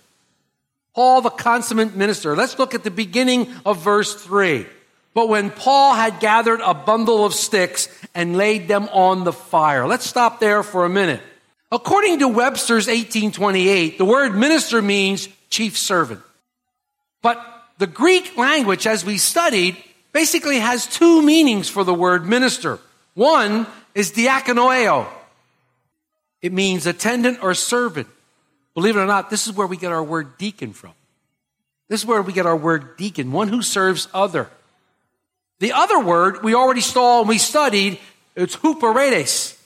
Paul, 0.95 1.23
the 1.23 1.31
consummate 1.31 1.97
minister. 1.97 2.37
Let's 2.37 2.57
look 2.57 2.73
at 2.73 2.85
the 2.85 2.91
beginning 2.93 3.53
of 3.67 3.83
verse 3.83 4.15
3. 4.15 4.67
But 5.13 5.29
when 5.29 5.51
Paul 5.51 5.95
had 5.95 6.21
gathered 6.21 6.61
a 6.61 6.75
bundle 6.75 7.25
of 7.25 7.35
sticks 7.35 7.89
and 8.15 8.37
laid 8.37 8.69
them 8.69 8.89
on 8.93 9.25
the 9.25 9.33
fire. 9.33 9.87
Let's 9.87 10.07
stop 10.07 10.41
there 10.41 10.63
for 10.63 10.85
a 10.85 10.89
minute. 10.89 11.21
According 11.73 12.21
to 12.21 12.29
Webster's 12.29 12.87
1828, 12.87 13.99
the 13.99 14.05
word 14.05 14.35
minister 14.35 14.83
means 14.83 15.29
chief 15.49 15.79
servant. 15.79 16.21
But 17.23 17.45
the 17.79 17.87
Greek 17.87 18.37
language, 18.37 18.87
as 18.87 19.05
we 19.05 19.19
studied, 19.19 19.77
basically 20.13 20.59
has 20.59 20.87
two 20.87 21.23
meanings 21.23 21.69
for 21.69 21.85
the 21.85 21.95
word 21.95 22.27
minister. 22.27 22.79
One 23.15 23.67
is 23.95 24.13
diakonoeo. 24.13 25.07
It 26.43 26.53
means 26.53 26.87
attendant 26.87 27.43
or 27.43 27.55
servant. 27.55 28.09
Believe 28.75 28.97
it 28.97 29.01
or 29.01 29.07
not, 29.07 29.31
this 29.31 29.47
is 29.47 29.53
where 29.53 29.67
we 29.67 29.77
get 29.77 29.93
our 29.93 30.03
word 30.03 30.39
deacon 30.39 30.73
from. 30.73 30.93
This 31.89 32.01
is 32.01 32.07
where 32.07 32.23
we 32.23 32.33
get 32.33 32.47
our 32.47 32.57
word 32.57 32.97
deacon, 32.97 33.33
one 33.33 33.49
who 33.49 33.63
serves 33.63 34.09
other. 34.15 34.49
The 35.61 35.73
other 35.73 36.01
word 36.01 36.43
we 36.43 36.55
already 36.55 36.81
saw 36.81 37.21
and 37.21 37.29
we 37.29 37.39
studied, 37.39 37.99
it's 38.35 38.57
huperetes. 38.57 39.57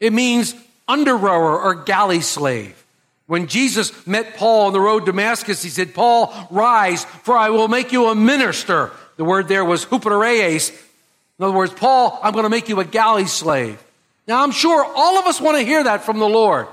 It 0.00 0.12
means 0.12 0.54
under 0.88 1.16
rower 1.16 1.60
or 1.60 1.74
galley 1.74 2.20
slave. 2.20 2.82
When 3.26 3.48
Jesus 3.48 4.06
met 4.06 4.36
Paul 4.36 4.68
on 4.68 4.72
the 4.72 4.80
road 4.80 5.00
to 5.00 5.06
Damascus, 5.06 5.62
he 5.62 5.68
said, 5.68 5.94
Paul, 5.94 6.32
rise, 6.50 7.04
for 7.04 7.36
I 7.36 7.50
will 7.50 7.66
make 7.66 7.90
you 7.90 8.06
a 8.06 8.14
minister. 8.14 8.92
The 9.16 9.24
word 9.24 9.48
there 9.48 9.64
was 9.64 9.84
hupereis. 9.84 10.70
In 10.70 11.44
other 11.44 11.56
words, 11.56 11.72
Paul, 11.74 12.20
I'm 12.22 12.32
going 12.32 12.44
to 12.44 12.48
make 12.48 12.68
you 12.68 12.78
a 12.78 12.84
galley 12.84 13.26
slave. 13.26 13.82
Now, 14.28 14.42
I'm 14.42 14.52
sure 14.52 14.84
all 14.84 15.18
of 15.18 15.26
us 15.26 15.40
want 15.40 15.58
to 15.58 15.64
hear 15.64 15.82
that 15.84 16.04
from 16.04 16.20
the 16.20 16.28
Lord. 16.28 16.68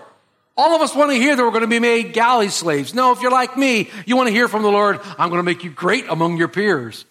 All 0.55 0.75
of 0.75 0.81
us 0.81 0.95
want 0.95 1.09
to 1.11 1.17
hear 1.17 1.35
that 1.35 1.43
we're 1.43 1.49
going 1.49 1.61
to 1.61 1.67
be 1.67 1.79
made 1.79 2.13
galley 2.13 2.49
slaves. 2.49 2.93
No, 2.93 3.11
if 3.13 3.21
you're 3.21 3.31
like 3.31 3.57
me, 3.57 3.89
you 4.05 4.15
want 4.15 4.27
to 4.27 4.33
hear 4.33 4.47
from 4.47 4.61
the 4.61 4.71
Lord, 4.71 4.99
I'm 5.17 5.29
going 5.29 5.39
to 5.39 5.43
make 5.43 5.63
you 5.63 5.71
great 5.71 6.05
among 6.07 6.37
your 6.37 6.47
peers. 6.47 7.05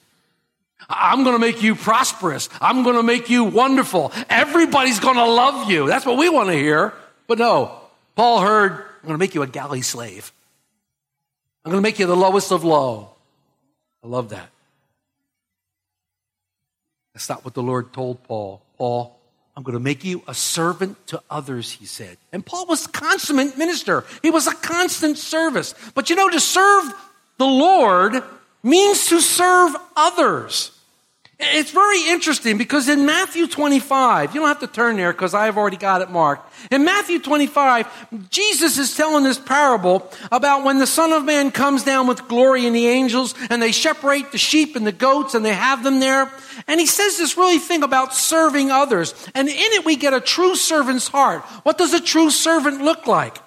I'm 0.94 1.24
going 1.24 1.34
to 1.34 1.40
make 1.40 1.62
you 1.62 1.74
prosperous. 1.74 2.48
I'm 2.60 2.82
going 2.82 2.96
to 2.96 3.02
make 3.02 3.30
you 3.30 3.44
wonderful. 3.44 4.12
Everybody's 4.28 5.00
going 5.00 5.16
to 5.16 5.24
love 5.24 5.70
you. 5.70 5.86
That's 5.86 6.06
what 6.06 6.18
we 6.18 6.28
want 6.28 6.48
to 6.48 6.54
hear. 6.54 6.92
But 7.26 7.38
no, 7.38 7.80
Paul 8.14 8.40
heard, 8.40 8.72
I'm 8.72 9.06
going 9.08 9.14
to 9.14 9.18
make 9.18 9.34
you 9.34 9.42
a 9.42 9.46
galley 9.46 9.82
slave. 9.82 10.32
I'm 11.64 11.70
going 11.70 11.82
to 11.82 11.86
make 11.86 11.98
you 11.98 12.06
the 12.06 12.16
lowest 12.16 12.52
of 12.52 12.64
low. 12.64 13.10
I 14.04 14.08
love 14.08 14.30
that. 14.30 14.48
That's 17.14 17.28
not 17.28 17.44
what 17.44 17.54
the 17.54 17.62
Lord 17.62 17.92
told 17.92 18.22
Paul. 18.24 18.62
Paul, 18.78 19.18
I'm 19.56 19.62
going 19.62 19.74
to 19.74 19.80
make 19.80 20.04
you 20.04 20.22
a 20.26 20.34
servant 20.34 21.06
to 21.08 21.22
others, 21.30 21.70
he 21.70 21.84
said. 21.86 22.16
And 22.32 22.44
Paul 22.44 22.66
was 22.66 22.86
a 22.86 22.88
consummate 22.88 23.56
minister. 23.58 24.04
He 24.22 24.30
was 24.30 24.46
a 24.46 24.54
constant 24.54 25.18
service. 25.18 25.74
But 25.94 26.10
you 26.10 26.16
know, 26.16 26.28
to 26.28 26.40
serve 26.40 26.92
the 27.38 27.46
Lord 27.46 28.22
means 28.62 29.06
to 29.08 29.20
serve 29.20 29.74
others. 29.94 30.78
It's 31.44 31.72
very 31.72 32.08
interesting 32.08 32.56
because 32.56 32.88
in 32.88 33.04
Matthew 33.04 33.48
25, 33.48 34.34
you 34.34 34.40
don't 34.40 34.48
have 34.48 34.60
to 34.60 34.66
turn 34.66 34.96
there 34.96 35.12
because 35.12 35.34
I've 35.34 35.56
already 35.56 35.76
got 35.76 36.00
it 36.00 36.10
marked. 36.10 36.52
In 36.70 36.84
Matthew 36.84 37.18
25, 37.18 38.30
Jesus 38.30 38.78
is 38.78 38.96
telling 38.96 39.24
this 39.24 39.38
parable 39.38 40.08
about 40.30 40.64
when 40.64 40.78
the 40.78 40.86
Son 40.86 41.12
of 41.12 41.24
Man 41.24 41.50
comes 41.50 41.82
down 41.82 42.06
with 42.06 42.28
glory 42.28 42.64
and 42.64 42.76
the 42.76 42.86
angels 42.86 43.34
and 43.50 43.60
they 43.60 43.72
separate 43.72 44.30
the 44.30 44.38
sheep 44.38 44.76
and 44.76 44.86
the 44.86 44.92
goats 44.92 45.34
and 45.34 45.44
they 45.44 45.52
have 45.52 45.82
them 45.82 45.98
there. 45.98 46.30
And 46.68 46.78
he 46.78 46.86
says 46.86 47.18
this 47.18 47.36
really 47.36 47.58
thing 47.58 47.82
about 47.82 48.14
serving 48.14 48.70
others. 48.70 49.12
And 49.34 49.48
in 49.48 49.54
it, 49.56 49.84
we 49.84 49.96
get 49.96 50.14
a 50.14 50.20
true 50.20 50.54
servant's 50.54 51.08
heart. 51.08 51.42
What 51.64 51.76
does 51.76 51.92
a 51.92 52.00
true 52.00 52.30
servant 52.30 52.82
look 52.82 53.06
like? 53.06 53.38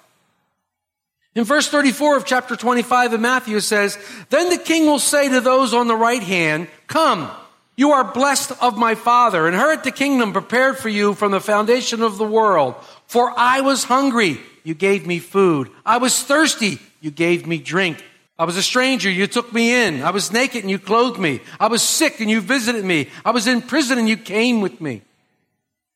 In 1.34 1.44
verse 1.44 1.68
34 1.68 2.16
of 2.16 2.24
chapter 2.24 2.56
25 2.56 3.12
of 3.12 3.20
Matthew, 3.20 3.58
it 3.58 3.62
says, 3.62 3.98
Then 4.30 4.48
the 4.48 4.58
king 4.58 4.86
will 4.86 4.98
say 4.98 5.28
to 5.28 5.40
those 5.40 5.74
on 5.74 5.86
the 5.86 5.94
right 5.94 6.22
hand, 6.22 6.68
Come, 6.86 7.30
you 7.76 7.92
are 7.92 8.04
blessed 8.04 8.52
of 8.62 8.78
my 8.78 8.94
father, 8.94 9.46
and 9.46 9.54
inherit 9.54 9.84
the 9.84 9.90
kingdom 9.90 10.32
prepared 10.32 10.78
for 10.78 10.88
you 10.88 11.14
from 11.14 11.30
the 11.30 11.40
foundation 11.40 12.02
of 12.02 12.16
the 12.16 12.24
world. 12.24 12.74
For 13.06 13.32
I 13.36 13.60
was 13.60 13.84
hungry, 13.84 14.40
you 14.64 14.74
gave 14.74 15.06
me 15.06 15.18
food. 15.18 15.70
I 15.84 15.98
was 15.98 16.22
thirsty, 16.22 16.78
you 17.02 17.10
gave 17.10 17.46
me 17.46 17.58
drink. 17.58 18.02
I 18.38 18.44
was 18.44 18.56
a 18.56 18.62
stranger, 18.62 19.10
you 19.10 19.26
took 19.26 19.52
me 19.52 19.74
in. 19.74 20.02
I 20.02 20.10
was 20.10 20.32
naked 20.32 20.62
and 20.62 20.70
you 20.70 20.78
clothed 20.78 21.18
me. 21.18 21.40
I 21.60 21.68
was 21.68 21.82
sick 21.82 22.20
and 22.20 22.30
you 22.30 22.40
visited 22.40 22.84
me. 22.84 23.08
I 23.24 23.30
was 23.30 23.46
in 23.46 23.62
prison 23.62 23.98
and 23.98 24.08
you 24.08 24.16
came 24.16 24.60
with 24.60 24.80
me. 24.80 25.02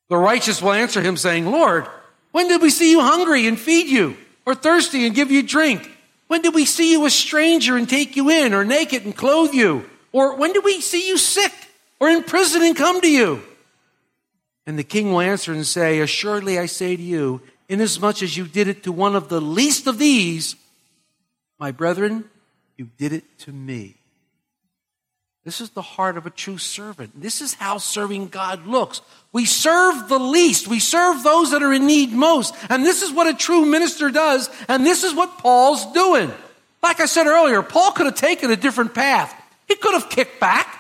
The 0.08 0.16
righteous 0.16 0.62
will 0.62 0.72
answer 0.72 1.02
him 1.02 1.16
saying, 1.16 1.46
Lord, 1.46 1.87
when 2.32 2.49
did 2.49 2.62
we 2.62 2.70
see 2.70 2.90
you 2.90 3.00
hungry 3.00 3.46
and 3.46 3.58
feed 3.58 3.88
you? 3.88 4.16
Or 4.46 4.54
thirsty 4.54 5.06
and 5.06 5.14
give 5.14 5.30
you 5.30 5.42
drink? 5.42 5.90
When 6.28 6.42
did 6.42 6.54
we 6.54 6.64
see 6.64 6.92
you 6.92 7.04
a 7.04 7.10
stranger 7.10 7.76
and 7.76 7.88
take 7.88 8.16
you 8.16 8.30
in? 8.30 8.54
Or 8.54 8.64
naked 8.64 9.04
and 9.04 9.14
clothe 9.14 9.52
you? 9.52 9.88
Or 10.12 10.37
when 10.37 10.52
did 10.52 10.64
we 10.64 10.80
see 10.80 11.06
you 11.08 11.18
sick 11.18 11.52
or 12.00 12.09
in 12.09 12.25
prison 12.25 12.62
and 12.62 12.75
come 12.75 13.00
to 13.00 13.11
you? 13.11 13.42
And 14.66 14.78
the 14.78 14.85
king 14.85 15.12
will 15.12 15.21
answer 15.21 15.52
and 15.52 15.66
say, 15.66 16.00
Assuredly 16.00 16.59
I 16.59 16.66
say 16.66 16.97
to 16.97 17.02
you, 17.02 17.40
inasmuch 17.69 18.23
as 18.23 18.37
you 18.37 18.47
did 18.47 18.66
it 18.66 18.83
to 18.85 18.92
one 18.92 19.14
of 19.14 19.28
the 19.28 19.40
least 19.40 19.87
of 19.87 19.99
these, 19.99 20.57
my 21.59 21.71
brethren, 21.71 22.25
you 22.76 22.88
did 22.97 23.12
it 23.12 23.25
to 23.40 23.52
me. 23.52 23.97
This 25.45 25.61
is 25.61 25.71
the 25.71 25.83
heart 25.83 26.16
of 26.19 26.26
a 26.26 26.30
true 26.30 26.59
servant. 26.59 27.21
This 27.21 27.40
is 27.40 27.54
how 27.54 27.78
serving 27.78 28.28
God 28.28 28.66
looks. 28.66 29.00
We 29.33 29.47
serve 29.47 30.09
the 30.09 30.19
least. 30.19 30.69
We 30.69 30.80
serve 30.80 31.23
those 31.23 31.52
that 31.52 31.62
are 31.62 31.73
in 31.73 31.87
need 31.87 32.12
most. 32.12 32.54
And 32.69 32.85
this 32.85 33.02
is 33.02 33.11
what 33.11 33.26
a 33.26 33.35
true 33.35 33.64
minister 33.64 34.11
does. 34.11 34.50
And 34.69 34.85
this 34.85 35.02
is 35.02 35.14
what 35.14 35.38
Paul's 35.38 35.90
doing. 35.92 36.30
Like 36.83 37.00
I 37.00 37.07
said 37.07 37.26
earlier, 37.26 37.62
Paul 37.62 37.92
could 37.92 38.07
have 38.07 38.16
taken 38.16 38.50
a 38.50 38.57
different 38.57 38.95
path. 38.95 39.35
He 39.66 39.76
could 39.76 39.95
have 39.95 40.11
kicked 40.11 40.40
back. 40.40 40.79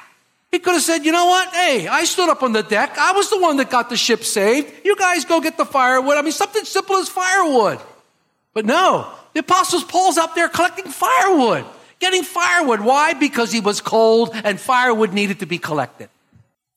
He 0.50 0.58
could 0.58 0.74
have 0.74 0.82
said, 0.82 1.04
you 1.04 1.12
know 1.12 1.26
what? 1.26 1.48
Hey, 1.54 1.86
I 1.86 2.04
stood 2.04 2.28
up 2.28 2.42
on 2.42 2.52
the 2.52 2.62
deck. 2.62 2.98
I 2.98 3.12
was 3.12 3.30
the 3.30 3.40
one 3.40 3.56
that 3.58 3.70
got 3.70 3.88
the 3.88 3.96
ship 3.96 4.24
saved. 4.24 4.84
You 4.84 4.96
guys 4.96 5.24
go 5.24 5.40
get 5.40 5.56
the 5.56 5.64
firewood. 5.64 6.16
I 6.16 6.22
mean, 6.22 6.32
something 6.32 6.64
simple 6.64 6.96
as 6.96 7.08
firewood. 7.08 7.78
But 8.52 8.66
no, 8.66 9.08
the 9.32 9.40
apostles 9.40 9.84
Paul's 9.84 10.18
out 10.18 10.34
there 10.34 10.48
collecting 10.48 10.86
firewood, 10.86 11.64
getting 12.00 12.24
firewood. 12.24 12.80
Why? 12.80 13.14
Because 13.14 13.52
he 13.52 13.60
was 13.60 13.80
cold 13.80 14.30
and 14.34 14.58
firewood 14.58 15.12
needed 15.12 15.38
to 15.40 15.46
be 15.46 15.58
collected. 15.58 16.08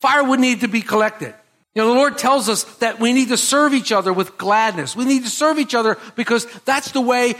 Firewood 0.01 0.39
needed 0.39 0.61
to 0.61 0.67
be 0.67 0.81
collected. 0.81 1.33
You 1.73 1.81
know, 1.81 1.87
the 1.87 1.95
Lord 1.95 2.19
tells 2.19 2.49
us 2.49 2.65
that 2.75 2.99
we 2.99 3.13
need 3.13 3.29
to 3.29 3.37
serve 3.37 3.73
each 3.73 3.91
other 3.91 4.13
with 4.13 4.37
gladness. 4.37 4.95
We 4.95 5.05
need 5.05 5.23
to 5.23 5.29
serve 5.29 5.57
each 5.57 5.73
other 5.73 5.97
because 6.15 6.45
that's 6.65 6.91
the 6.91 7.01
way 7.01 7.33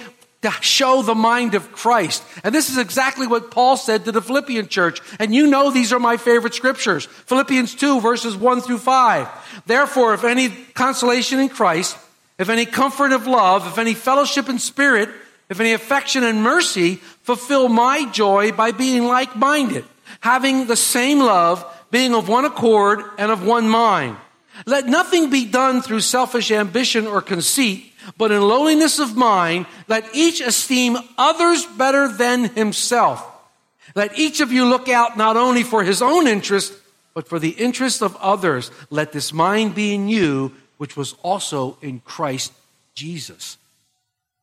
to 0.43 0.51
show 0.61 1.01
the 1.01 1.15
mind 1.15 1.55
of 1.55 1.71
Christ. 1.71 2.23
And 2.43 2.53
this 2.53 2.69
is 2.69 2.77
exactly 2.77 3.27
what 3.27 3.51
Paul 3.51 3.75
said 3.75 4.05
to 4.05 4.11
the 4.11 4.21
Philippian 4.21 4.67
church. 4.67 5.01
And 5.19 5.33
you 5.33 5.47
know 5.47 5.71
these 5.71 5.91
are 5.91 5.99
my 5.99 6.17
favorite 6.17 6.53
scriptures. 6.53 7.05
Philippians 7.05 7.75
2 7.75 7.99
verses 8.01 8.35
1 8.35 8.61
through 8.61 8.77
5. 8.77 9.63
Therefore, 9.65 10.13
if 10.13 10.23
any 10.23 10.49
consolation 10.73 11.39
in 11.39 11.49
Christ, 11.49 11.97
if 12.37 12.49
any 12.49 12.65
comfort 12.65 13.11
of 13.11 13.27
love, 13.27 13.65
if 13.67 13.77
any 13.77 13.93
fellowship 13.93 14.49
in 14.49 14.59
spirit, 14.59 15.09
if 15.49 15.59
any 15.59 15.73
affection 15.73 16.23
and 16.23 16.41
mercy, 16.41 16.95
fulfill 17.23 17.69
my 17.69 18.09
joy 18.11 18.51
by 18.51 18.71
being 18.71 19.05
like-minded, 19.05 19.85
having 20.21 20.67
the 20.67 20.75
same 20.75 21.19
love, 21.19 21.65
being 21.91 22.15
of 22.15 22.27
one 22.27 22.45
accord 22.45 23.01
and 23.17 23.31
of 23.31 23.45
one 23.45 23.69
mind. 23.69 24.17
Let 24.65 24.87
nothing 24.87 25.29
be 25.29 25.45
done 25.45 25.81
through 25.81 26.01
selfish 26.01 26.51
ambition 26.51 27.07
or 27.07 27.21
conceit, 27.21 27.92
but 28.17 28.31
in 28.31 28.41
lowliness 28.41 28.99
of 28.99 29.15
mind, 29.15 29.65
let 29.87 30.15
each 30.15 30.41
esteem 30.41 30.97
others 31.17 31.65
better 31.65 32.07
than 32.07 32.45
himself. 32.45 33.25
Let 33.95 34.17
each 34.17 34.39
of 34.39 34.51
you 34.51 34.65
look 34.65 34.89
out 34.89 35.17
not 35.17 35.37
only 35.37 35.63
for 35.63 35.83
his 35.83 36.01
own 36.01 36.27
interest, 36.27 36.73
but 37.13 37.27
for 37.27 37.39
the 37.39 37.49
interest 37.49 38.01
of 38.01 38.15
others. 38.17 38.71
Let 38.89 39.11
this 39.11 39.33
mind 39.33 39.75
be 39.75 39.93
in 39.93 40.09
you, 40.09 40.53
which 40.77 40.97
was 40.97 41.13
also 41.21 41.77
in 41.81 41.99
Christ 41.99 42.51
Jesus. 42.95 43.57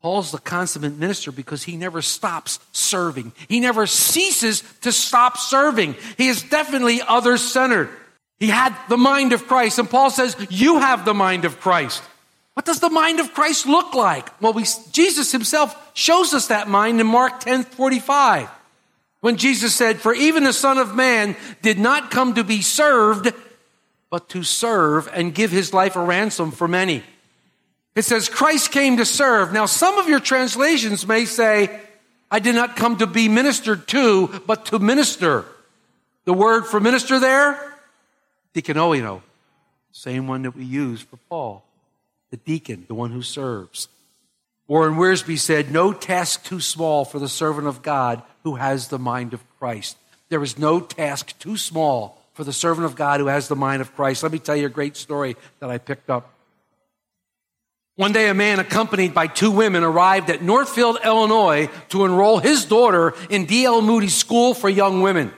Paul's 0.02 0.32
the 0.32 0.38
consummate 0.38 0.96
minister 0.96 1.30
because 1.30 1.64
he 1.64 1.76
never 1.76 2.00
stops 2.00 2.58
serving. 2.72 3.32
He 3.48 3.60
never 3.60 3.86
ceases 3.86 4.62
to 4.80 4.92
stop 4.92 5.36
serving. 5.36 5.94
He 6.16 6.28
is 6.28 6.42
definitely 6.42 7.02
others 7.02 7.42
centered. 7.42 7.90
He 8.38 8.46
had 8.46 8.74
the 8.88 8.96
mind 8.96 9.34
of 9.34 9.46
Christ, 9.46 9.78
and 9.78 9.90
Paul 9.90 10.08
says, 10.08 10.34
You 10.48 10.78
have 10.78 11.04
the 11.04 11.12
mind 11.12 11.44
of 11.44 11.60
Christ. 11.60 12.02
What 12.60 12.66
does 12.66 12.80
the 12.80 12.90
mind 12.90 13.20
of 13.20 13.32
Christ 13.32 13.64
look 13.64 13.94
like? 13.94 14.38
Well, 14.42 14.52
we, 14.52 14.66
Jesus 14.92 15.32
himself 15.32 15.74
shows 15.94 16.34
us 16.34 16.48
that 16.48 16.68
mind 16.68 17.00
in 17.00 17.06
Mark 17.06 17.40
10 17.40 17.64
45. 17.64 18.50
When 19.20 19.38
Jesus 19.38 19.74
said, 19.74 19.98
For 19.98 20.12
even 20.12 20.44
the 20.44 20.52
Son 20.52 20.76
of 20.76 20.94
Man 20.94 21.36
did 21.62 21.78
not 21.78 22.10
come 22.10 22.34
to 22.34 22.44
be 22.44 22.60
served, 22.60 23.32
but 24.10 24.28
to 24.28 24.42
serve 24.42 25.08
and 25.14 25.34
give 25.34 25.50
his 25.50 25.72
life 25.72 25.96
a 25.96 26.04
ransom 26.04 26.50
for 26.50 26.68
many. 26.68 27.02
It 27.94 28.02
says, 28.02 28.28
Christ 28.28 28.72
came 28.72 28.98
to 28.98 29.06
serve. 29.06 29.54
Now, 29.54 29.64
some 29.64 29.96
of 29.96 30.06
your 30.06 30.20
translations 30.20 31.06
may 31.06 31.24
say, 31.24 31.80
I 32.30 32.40
did 32.40 32.56
not 32.56 32.76
come 32.76 32.98
to 32.98 33.06
be 33.06 33.30
ministered 33.30 33.88
to, 33.88 34.42
but 34.46 34.66
to 34.66 34.78
minister. 34.78 35.46
The 36.26 36.34
word 36.34 36.66
for 36.66 36.78
minister 36.78 37.18
there, 37.18 37.74
dikonoeo, 38.54 39.22
same 39.92 40.26
one 40.26 40.42
that 40.42 40.54
we 40.54 40.66
use 40.66 41.00
for 41.00 41.16
Paul 41.30 41.64
the 42.30 42.36
deacon, 42.36 42.84
the 42.88 42.94
one 42.94 43.10
who 43.10 43.22
serves. 43.22 43.88
Warren 44.68 44.94
Wiersbe 44.94 45.38
said, 45.38 45.70
No 45.70 45.92
task 45.92 46.44
too 46.44 46.60
small 46.60 47.04
for 47.04 47.18
the 47.18 47.28
servant 47.28 47.66
of 47.66 47.82
God 47.82 48.22
who 48.44 48.54
has 48.54 48.88
the 48.88 48.98
mind 48.98 49.34
of 49.34 49.42
Christ. 49.58 49.96
There 50.28 50.42
is 50.42 50.58
no 50.58 50.80
task 50.80 51.36
too 51.40 51.56
small 51.56 52.22
for 52.34 52.44
the 52.44 52.52
servant 52.52 52.86
of 52.86 52.94
God 52.94 53.20
who 53.20 53.26
has 53.26 53.48
the 53.48 53.56
mind 53.56 53.82
of 53.82 53.94
Christ. 53.96 54.22
Let 54.22 54.32
me 54.32 54.38
tell 54.38 54.54
you 54.54 54.66
a 54.66 54.70
great 54.70 54.96
story 54.96 55.36
that 55.58 55.70
I 55.70 55.78
picked 55.78 56.08
up. 56.08 56.32
One 57.96 58.12
day, 58.12 58.28
a 58.28 58.34
man 58.34 58.60
accompanied 58.60 59.12
by 59.12 59.26
two 59.26 59.50
women 59.50 59.82
arrived 59.82 60.30
at 60.30 60.40
Northfield, 60.40 60.98
Illinois 61.04 61.68
to 61.90 62.04
enroll 62.04 62.38
his 62.38 62.64
daughter 62.64 63.12
in 63.28 63.44
D.L. 63.44 63.82
Moody's 63.82 64.14
School 64.14 64.54
for 64.54 64.70
Young 64.70 65.02
Women. 65.02 65.32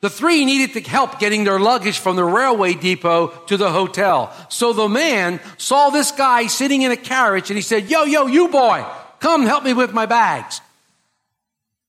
The 0.00 0.10
three 0.10 0.44
needed 0.44 0.74
to 0.74 0.88
help 0.88 1.18
getting 1.18 1.42
their 1.42 1.58
luggage 1.58 1.98
from 1.98 2.14
the 2.14 2.24
railway 2.24 2.74
depot 2.74 3.28
to 3.46 3.56
the 3.56 3.70
hotel. 3.70 4.32
So 4.48 4.72
the 4.72 4.88
man 4.88 5.40
saw 5.56 5.90
this 5.90 6.12
guy 6.12 6.46
sitting 6.46 6.82
in 6.82 6.92
a 6.92 6.96
carriage 6.96 7.50
and 7.50 7.56
he 7.56 7.62
said, 7.62 7.90
Yo, 7.90 8.04
yo, 8.04 8.26
you 8.26 8.48
boy, 8.48 8.86
come 9.18 9.44
help 9.44 9.64
me 9.64 9.72
with 9.72 9.92
my 9.92 10.06
bags. 10.06 10.60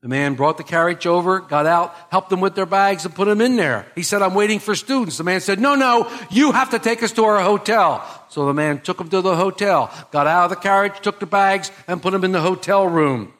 The 0.02 0.08
man 0.08 0.36
brought 0.36 0.58
the 0.58 0.63
carriage 0.63 1.06
over, 1.06 1.41
got 1.41 1.65
out, 1.65 1.93
helped 2.10 2.30
them 2.30 2.39
with 2.39 2.56
their 2.56 2.65
bags 2.65 3.04
and 3.04 3.13
put 3.13 3.26
them 3.26 3.41
in 3.41 3.58
there. 3.58 3.86
He 3.95 4.04
said, 4.04 4.22
I'm 4.22 4.34
waiting 4.34 4.60
for 4.60 4.74
students. 4.74 5.17
The 5.17 5.26
man 5.26 5.41
said, 5.41 5.60
no, 5.60 5.76
no, 5.76 6.10
you 6.32 6.54
have 6.54 6.69
to 6.69 6.80
take 6.80 7.04
us 7.04 7.12
to 7.13 7.26
our 7.26 7.41
hotel. 7.41 8.02
So 8.30 8.45
the 8.45 8.54
man 8.54 8.80
took 8.80 8.98
them 8.98 9.10
to 9.10 9.22
the 9.22 9.36
hotel, 9.36 9.93
got 10.12 10.26
out 10.26 10.45
of 10.45 10.50
the 10.52 10.56
carriage, 10.56 10.93
took 11.02 11.19
the 11.19 11.26
bags 11.26 11.69
and 11.86 12.02
put 12.02 12.12
them 12.12 12.24
in 12.24 12.32
the 12.32 12.39
hotel 12.39 12.88
room. 12.88 13.34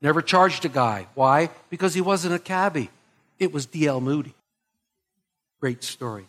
Never 0.00 0.22
charged 0.22 0.64
a 0.64 0.68
guy. 0.68 1.08
Why? 1.14 1.50
Because 1.68 1.94
he 1.94 2.00
wasn't 2.00 2.34
a 2.34 2.38
cabbie. 2.38 2.90
It 3.40 3.52
was 3.52 3.66
D.L. 3.66 4.00
Moody. 4.00 4.34
Great 5.60 5.82
story. 5.82 6.26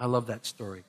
I 0.00 0.06
love 0.06 0.26
that 0.26 0.46
story. 0.46 0.82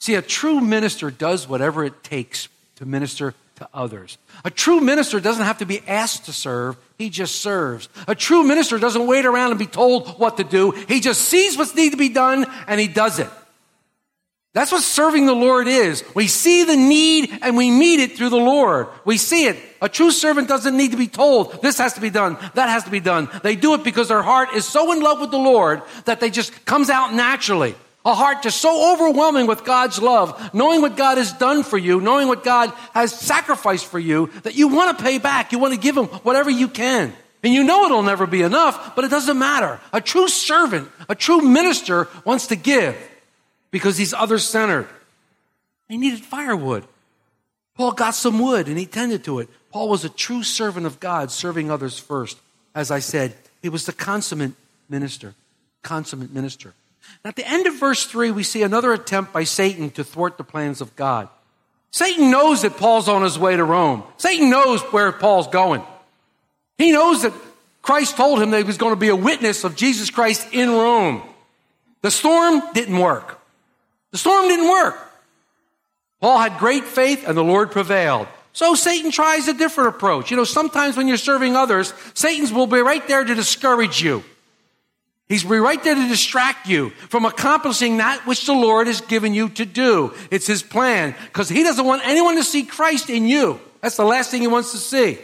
See, 0.00 0.14
a 0.16 0.22
true 0.22 0.60
minister 0.60 1.10
does 1.10 1.48
whatever 1.48 1.84
it 1.84 2.04
takes 2.04 2.48
to 2.76 2.84
minister 2.84 3.34
to 3.56 3.68
others. 3.72 4.18
A 4.44 4.50
true 4.50 4.80
minister 4.80 5.18
doesn't 5.18 5.44
have 5.44 5.58
to 5.58 5.66
be 5.66 5.80
asked 5.88 6.26
to 6.26 6.32
serve, 6.32 6.76
he 6.98 7.08
just 7.08 7.36
serves. 7.36 7.88
A 8.06 8.14
true 8.14 8.42
minister 8.42 8.78
doesn't 8.78 9.06
wait 9.06 9.24
around 9.24 9.50
and 9.50 9.58
be 9.58 9.66
told 9.66 10.18
what 10.18 10.36
to 10.36 10.44
do, 10.44 10.72
he 10.72 11.00
just 11.00 11.22
sees 11.22 11.56
what's 11.56 11.74
need 11.74 11.92
to 11.92 11.96
be 11.96 12.10
done 12.10 12.46
and 12.66 12.78
he 12.78 12.88
does 12.88 13.18
it. 13.18 13.30
That's 14.56 14.72
what 14.72 14.82
serving 14.82 15.26
the 15.26 15.34
Lord 15.34 15.68
is. 15.68 16.02
We 16.14 16.28
see 16.28 16.64
the 16.64 16.76
need 16.76 17.30
and 17.42 17.58
we 17.58 17.70
meet 17.70 18.00
it 18.00 18.16
through 18.16 18.30
the 18.30 18.36
Lord. 18.38 18.88
We 19.04 19.18
see 19.18 19.44
it. 19.44 19.58
A 19.82 19.88
true 19.90 20.10
servant 20.10 20.48
doesn't 20.48 20.74
need 20.74 20.92
to 20.92 20.96
be 20.96 21.08
told, 21.08 21.60
this 21.60 21.76
has 21.76 21.92
to 21.92 22.00
be 22.00 22.08
done, 22.08 22.38
that 22.54 22.70
has 22.70 22.84
to 22.84 22.90
be 22.90 22.98
done. 22.98 23.28
They 23.42 23.54
do 23.54 23.74
it 23.74 23.84
because 23.84 24.08
their 24.08 24.22
heart 24.22 24.54
is 24.54 24.64
so 24.64 24.92
in 24.92 25.02
love 25.02 25.20
with 25.20 25.30
the 25.30 25.36
Lord 25.36 25.82
that 26.06 26.20
they 26.20 26.30
just 26.30 26.64
comes 26.64 26.88
out 26.88 27.12
naturally. 27.12 27.74
A 28.06 28.14
heart 28.14 28.42
just 28.42 28.62
so 28.62 28.94
overwhelming 28.94 29.46
with 29.46 29.62
God's 29.62 30.00
love, 30.00 30.54
knowing 30.54 30.80
what 30.80 30.96
God 30.96 31.18
has 31.18 31.34
done 31.34 31.62
for 31.62 31.76
you, 31.76 32.00
knowing 32.00 32.26
what 32.26 32.42
God 32.42 32.72
has 32.94 33.12
sacrificed 33.12 33.84
for 33.84 33.98
you, 33.98 34.30
that 34.44 34.54
you 34.54 34.68
want 34.68 34.96
to 34.96 35.04
pay 35.04 35.18
back. 35.18 35.52
You 35.52 35.58
want 35.58 35.74
to 35.74 35.80
give 35.80 35.98
Him 35.98 36.06
whatever 36.06 36.48
you 36.48 36.68
can. 36.68 37.12
And 37.42 37.52
you 37.52 37.62
know 37.62 37.84
it'll 37.84 38.02
never 38.02 38.26
be 38.26 38.40
enough, 38.40 38.96
but 38.96 39.04
it 39.04 39.10
doesn't 39.10 39.38
matter. 39.38 39.78
A 39.92 40.00
true 40.00 40.28
servant, 40.28 40.88
a 41.10 41.14
true 41.14 41.42
minister 41.42 42.08
wants 42.24 42.46
to 42.46 42.56
give 42.56 42.96
because 43.76 43.98
he's 43.98 44.14
other 44.14 44.38
centered. 44.38 44.88
He 45.86 45.98
needed 45.98 46.20
firewood. 46.20 46.82
Paul 47.74 47.92
got 47.92 48.14
some 48.14 48.38
wood 48.38 48.68
and 48.68 48.78
he 48.78 48.86
tended 48.86 49.22
to 49.24 49.38
it. 49.40 49.50
Paul 49.70 49.90
was 49.90 50.02
a 50.02 50.08
true 50.08 50.42
servant 50.42 50.86
of 50.86 50.98
God, 50.98 51.30
serving 51.30 51.70
others 51.70 51.98
first. 51.98 52.38
As 52.74 52.90
I 52.90 53.00
said, 53.00 53.34
he 53.60 53.68
was 53.68 53.84
the 53.84 53.92
consummate 53.92 54.52
minister. 54.88 55.34
Consummate 55.82 56.32
minister. 56.32 56.72
Now, 57.22 57.28
at 57.28 57.36
the 57.36 57.46
end 57.46 57.66
of 57.66 57.78
verse 57.78 58.06
3, 58.06 58.30
we 58.30 58.44
see 58.44 58.62
another 58.62 58.94
attempt 58.94 59.34
by 59.34 59.44
Satan 59.44 59.90
to 59.90 60.04
thwart 60.04 60.38
the 60.38 60.44
plans 60.44 60.80
of 60.80 60.96
God. 60.96 61.28
Satan 61.90 62.30
knows 62.30 62.62
that 62.62 62.78
Paul's 62.78 63.10
on 63.10 63.24
his 63.24 63.38
way 63.38 63.58
to 63.58 63.62
Rome. 63.62 64.04
Satan 64.16 64.48
knows 64.48 64.80
where 64.84 65.12
Paul's 65.12 65.48
going. 65.48 65.82
He 66.78 66.92
knows 66.92 67.24
that 67.24 67.34
Christ 67.82 68.16
told 68.16 68.40
him 68.40 68.52
that 68.52 68.58
he 68.58 68.64
was 68.64 68.78
going 68.78 68.94
to 68.94 69.00
be 69.00 69.10
a 69.10 69.16
witness 69.16 69.64
of 69.64 69.76
Jesus 69.76 70.08
Christ 70.08 70.48
in 70.52 70.70
Rome. 70.70 71.20
The 72.00 72.10
storm 72.10 72.62
didn't 72.72 72.98
work. 72.98 73.38
The 74.16 74.20
storm 74.20 74.48
didn't 74.48 74.70
work. 74.70 74.98
Paul 76.22 76.38
had 76.38 76.56
great 76.58 76.84
faith 76.84 77.28
and 77.28 77.36
the 77.36 77.44
Lord 77.44 77.70
prevailed. 77.70 78.26
So 78.54 78.74
Satan 78.74 79.10
tries 79.10 79.46
a 79.46 79.52
different 79.52 79.94
approach. 79.94 80.30
You 80.30 80.38
know, 80.38 80.44
sometimes 80.44 80.96
when 80.96 81.06
you're 81.06 81.18
serving 81.18 81.54
others, 81.54 81.92
Satan's 82.14 82.50
will 82.50 82.66
be 82.66 82.78
right 82.78 83.06
there 83.06 83.22
to 83.22 83.34
discourage 83.34 84.00
you. 84.00 84.24
He's 85.28 85.44
right 85.44 85.84
there 85.84 85.94
to 85.94 86.08
distract 86.08 86.66
you 86.66 86.88
from 87.10 87.26
accomplishing 87.26 87.98
that 87.98 88.26
which 88.26 88.46
the 88.46 88.54
Lord 88.54 88.86
has 88.86 89.02
given 89.02 89.34
you 89.34 89.50
to 89.50 89.66
do. 89.66 90.14
It's 90.30 90.46
his 90.46 90.62
plan 90.62 91.14
because 91.26 91.50
he 91.50 91.62
doesn't 91.62 91.84
want 91.84 92.00
anyone 92.06 92.36
to 92.36 92.42
see 92.42 92.62
Christ 92.62 93.10
in 93.10 93.26
you. 93.26 93.60
That's 93.82 93.98
the 93.98 94.06
last 94.06 94.30
thing 94.30 94.40
he 94.40 94.48
wants 94.48 94.70
to 94.70 94.78
see. 94.78 95.18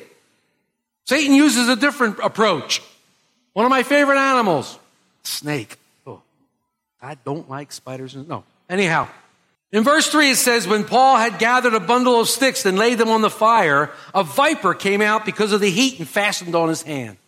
Satan 1.07 1.35
uses 1.35 1.67
a 1.71 1.77
different 1.77 2.19
approach. 2.23 2.83
One 3.55 3.65
of 3.65 3.71
my 3.71 3.85
favorite 3.85 4.19
animals, 4.19 4.79
snake. 5.23 5.79
Oh, 6.07 6.21
I 7.01 7.15
don't 7.15 7.49
like 7.49 7.73
spiders. 7.73 8.15
No. 8.15 8.45
Anyhow, 8.73 9.07
in 9.71 9.85
verse 9.85 10.09
3 10.09 10.31
it 10.31 10.37
says, 10.37 10.67
When 10.67 10.85
Paul 10.85 11.19
had 11.19 11.39
gathered 11.39 11.75
a 11.75 11.81
bundle 11.81 12.19
of 12.19 12.27
sticks 12.27 12.65
and 12.65 12.79
laid 12.79 12.97
them 12.97 13.11
on 13.11 13.21
the 13.21 13.29
fire, 13.29 13.91
a 14.15 14.25
viper 14.25 14.73
came 14.73 15.03
out 15.03 15.27
because 15.27 15.53
of 15.53 15.61
the 15.61 15.71
heat 15.71 15.99
and 15.99 16.09
fastened 16.09 16.55
on 16.55 16.71
his 16.71 16.81
hand. 16.81 17.19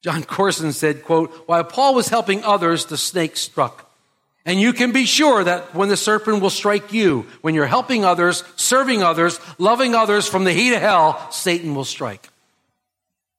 Jon 0.00 0.22
Courson 0.24 0.72
said, 0.72 1.04
quote, 1.04 1.30
While 1.46 1.64
Paul 1.64 1.94
was 1.94 2.08
helping 2.08 2.42
others, 2.44 2.86
the 2.86 2.96
snake 2.96 3.36
struck. 3.36 3.92
And 4.46 4.58
you 4.58 4.72
can 4.72 4.90
be 4.92 5.04
sure 5.04 5.44
that 5.44 5.74
when 5.74 5.90
the 5.90 5.98
serpent 5.98 6.40
will 6.40 6.48
strike 6.48 6.94
you, 6.94 7.26
when 7.42 7.54
you're 7.54 7.66
helping 7.66 8.06
others, 8.06 8.42
serving 8.56 9.02
others, 9.02 9.38
loving 9.58 9.94
others 9.94 10.26
from 10.26 10.44
the 10.44 10.52
heat 10.52 10.72
of 10.72 10.80
hell, 10.80 11.30
Satan 11.30 11.74
will 11.74 11.84
strike. 11.84 12.30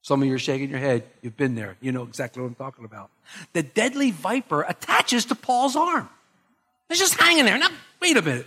Some 0.02 0.22
of 0.22 0.28
you 0.28 0.34
are 0.34 0.38
shaking 0.38 0.70
your 0.70 0.78
head. 0.78 1.02
You've 1.22 1.36
been 1.36 1.56
there. 1.56 1.76
You 1.80 1.90
know 1.90 2.04
exactly 2.04 2.40
what 2.40 2.48
I'm 2.50 2.54
talking 2.54 2.84
about. 2.84 3.10
The 3.52 3.64
deadly 3.64 4.12
viper 4.12 4.62
attaches 4.62 5.24
to 5.24 5.34
Paul's 5.34 5.74
arm. 5.74 6.08
It's 6.90 6.98
just 6.98 7.14
hanging 7.14 7.44
there. 7.44 7.58
Now, 7.58 7.68
wait 8.00 8.16
a 8.16 8.22
minute. 8.22 8.46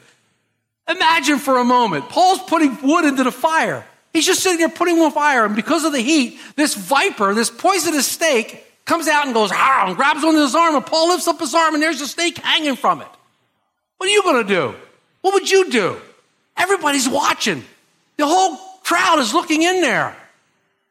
Imagine 0.88 1.40
for 1.40 1.58
a 1.58 1.64
moment. 1.64 2.10
Paul's 2.10 2.42
putting 2.44 2.78
wood 2.82 3.06
into 3.06 3.24
the 3.24 3.32
fire. 3.32 3.86
He's 4.14 4.26
just 4.26 4.42
sitting 4.42 4.58
there 4.58 4.70
putting 4.70 4.98
wood 4.98 5.06
on 5.06 5.12
fire, 5.12 5.46
and 5.46 5.56
because 5.56 5.86
of 5.86 5.94
the 5.94 6.02
heat, 6.02 6.40
this 6.56 6.74
viper, 6.74 7.34
this 7.34 7.50
poisonous 7.50 8.08
snake, 8.08 8.66
comes 8.86 9.08
out 9.08 9.26
and 9.26 9.34
goes, 9.34 9.52
ah, 9.54 9.88
and 9.88 9.96
grabs 9.96 10.24
onto 10.24 10.42
his 10.42 10.56
arm, 10.56 10.76
and 10.76 10.86
Paul 10.86 11.10
lifts 11.10 11.28
up 11.28 11.40
his 11.40 11.54
arm, 11.54 11.76
and 11.76 11.82
there's 11.82 12.02
a 12.02 12.08
snake 12.08 12.38
hanging 12.40 12.76
from 12.76 13.02
it. 13.02 13.08
What 13.98 14.10
are 14.10 14.14
you 14.14 14.24
going 14.24 14.46
to 14.46 14.54
do? 14.54 14.76
What 15.22 15.34
would 15.36 15.50
you 15.50 15.70
do? 15.70 15.98
Everybody's 16.58 17.08
watching. 17.08 17.64
The 18.18 18.26
whole 18.26 18.58
crowd 18.84 19.20
is 19.20 19.34
looking 19.34 19.62
in 19.62 19.82
there. 19.82 20.16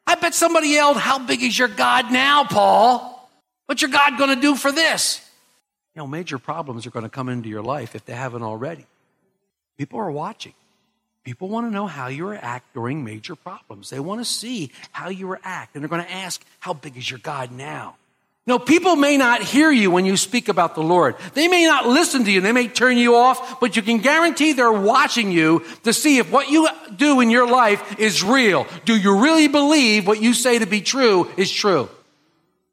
I 0.07 0.15
bet 0.15 0.35
somebody 0.35 0.69
yelled, 0.69 0.97
How 0.97 1.19
big 1.19 1.43
is 1.43 1.59
your 1.59 1.69
God 1.69 2.11
now, 2.11 2.45
Paul? 2.45 3.29
What's 3.67 3.83
your 3.83 3.91
God 3.91 4.17
going 4.17 4.35
to 4.35 4.41
do 4.41 4.55
for 4.55 4.73
this? 4.73 5.21
You 5.95 6.03
know, 6.03 6.07
major 6.07 6.39
problems 6.39 6.87
are 6.87 6.91
going 6.91 7.05
to 7.05 7.11
come 7.11 7.29
into 7.29 7.49
your 7.49 7.63
life 7.63 7.95
if 7.95 8.05
they 8.05 8.15
haven't 8.15 8.43
already. 8.43 8.87
People 9.77 9.99
are 9.99 10.11
watching. 10.11 10.55
People 11.25 11.49
want 11.49 11.67
to 11.67 11.71
know 11.71 11.87
how 11.87 12.07
you 12.07 12.29
react 12.29 12.73
during 12.75 13.05
major 13.05 13.35
problems. 13.35 13.91
They 13.91 14.01
want 14.01 14.21
to 14.21 14.25
see 14.25 14.71
how 14.93 15.11
you 15.11 15.27
react. 15.27 15.75
And 15.75 15.83
they're 15.83 15.89
going 15.89 16.05
to 16.05 16.11
ask, 16.11 16.43
How 16.61 16.73
big 16.73 16.97
is 16.97 17.11
your 17.11 17.19
God 17.19 17.53
now? 17.53 17.97
No, 18.47 18.59
people 18.59 18.97
may 18.97 19.17
not 19.17 19.43
hear 19.43 19.71
you 19.71 19.91
when 19.91 20.07
you 20.07 20.17
speak 20.17 20.49
about 20.49 20.75
the 20.75 20.83
Lord. 20.83 21.15
They 21.35 21.47
may 21.47 21.67
not 21.67 21.87
listen 21.87 22.25
to 22.25 22.33
you. 22.33 22.41
They 22.41 22.53
may 22.53 22.69
turn 22.69 22.97
you 22.97 23.15
off, 23.15 23.61
but 23.61 23.77
you 23.77 23.83
can 23.83 23.99
guarantee 23.99 24.55
they're 24.55 24.73
watching 24.73 25.31
you 25.31 25.63
to 25.85 25.93
see 25.93 26.19
if 26.19 26.33
what 26.33 26.51
you 26.51 26.67
do 26.97 27.21
in 27.21 27.31
your 27.31 27.49
life 27.49 28.01
is 28.01 28.25
real. 28.25 28.67
Do 28.87 28.97
you 28.97 29.23
really 29.23 29.47
believe 29.47 30.07
what 30.07 30.23
you 30.23 30.33
say 30.33 30.59
to 30.59 30.67
be 30.67 30.81
true 30.81 31.31
is 31.37 31.51
true? 31.51 31.89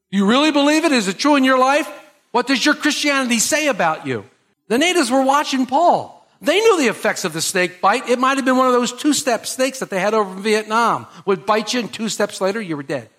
Do 0.10 0.18
you 0.18 0.26
really 0.26 0.52
believe 0.52 0.86
it? 0.86 0.94
Is 0.94 1.10
it 1.10 1.18
true 1.18 1.36
in 1.36 1.44
your 1.44 1.60
life? 1.60 1.88
What 2.32 2.48
does 2.48 2.66
your 2.66 2.76
Christianity 2.76 3.40
say 3.40 3.68
about 3.68 4.06
you? 4.06 4.26
The 4.68 4.78
natives 4.78 5.10
were 5.10 5.24
watching 5.24 5.66
Paul. 5.66 6.14
They 6.42 6.60
knew 6.60 6.78
the 6.78 6.88
effects 6.88 7.26
of 7.26 7.34
the 7.34 7.42
snake 7.42 7.82
bite. 7.82 8.10
It 8.10 8.20
might 8.20 8.38
have 8.38 8.46
been 8.46 8.58
one 8.58 8.68
of 8.68 8.74
those 8.74 8.94
two 8.94 9.14
step 9.14 9.46
snakes 9.46 9.80
that 9.80 9.90
they 9.90 10.00
had 10.00 10.14
over 10.14 10.36
in 10.36 10.44
Vietnam. 10.44 11.08
Would 11.26 11.46
bite 11.46 11.74
you, 11.74 11.80
and 11.80 11.92
two 11.92 12.10
steps 12.10 12.42
later, 12.42 12.62
you 12.62 12.78
were 12.78 12.84
dead. 12.84 13.10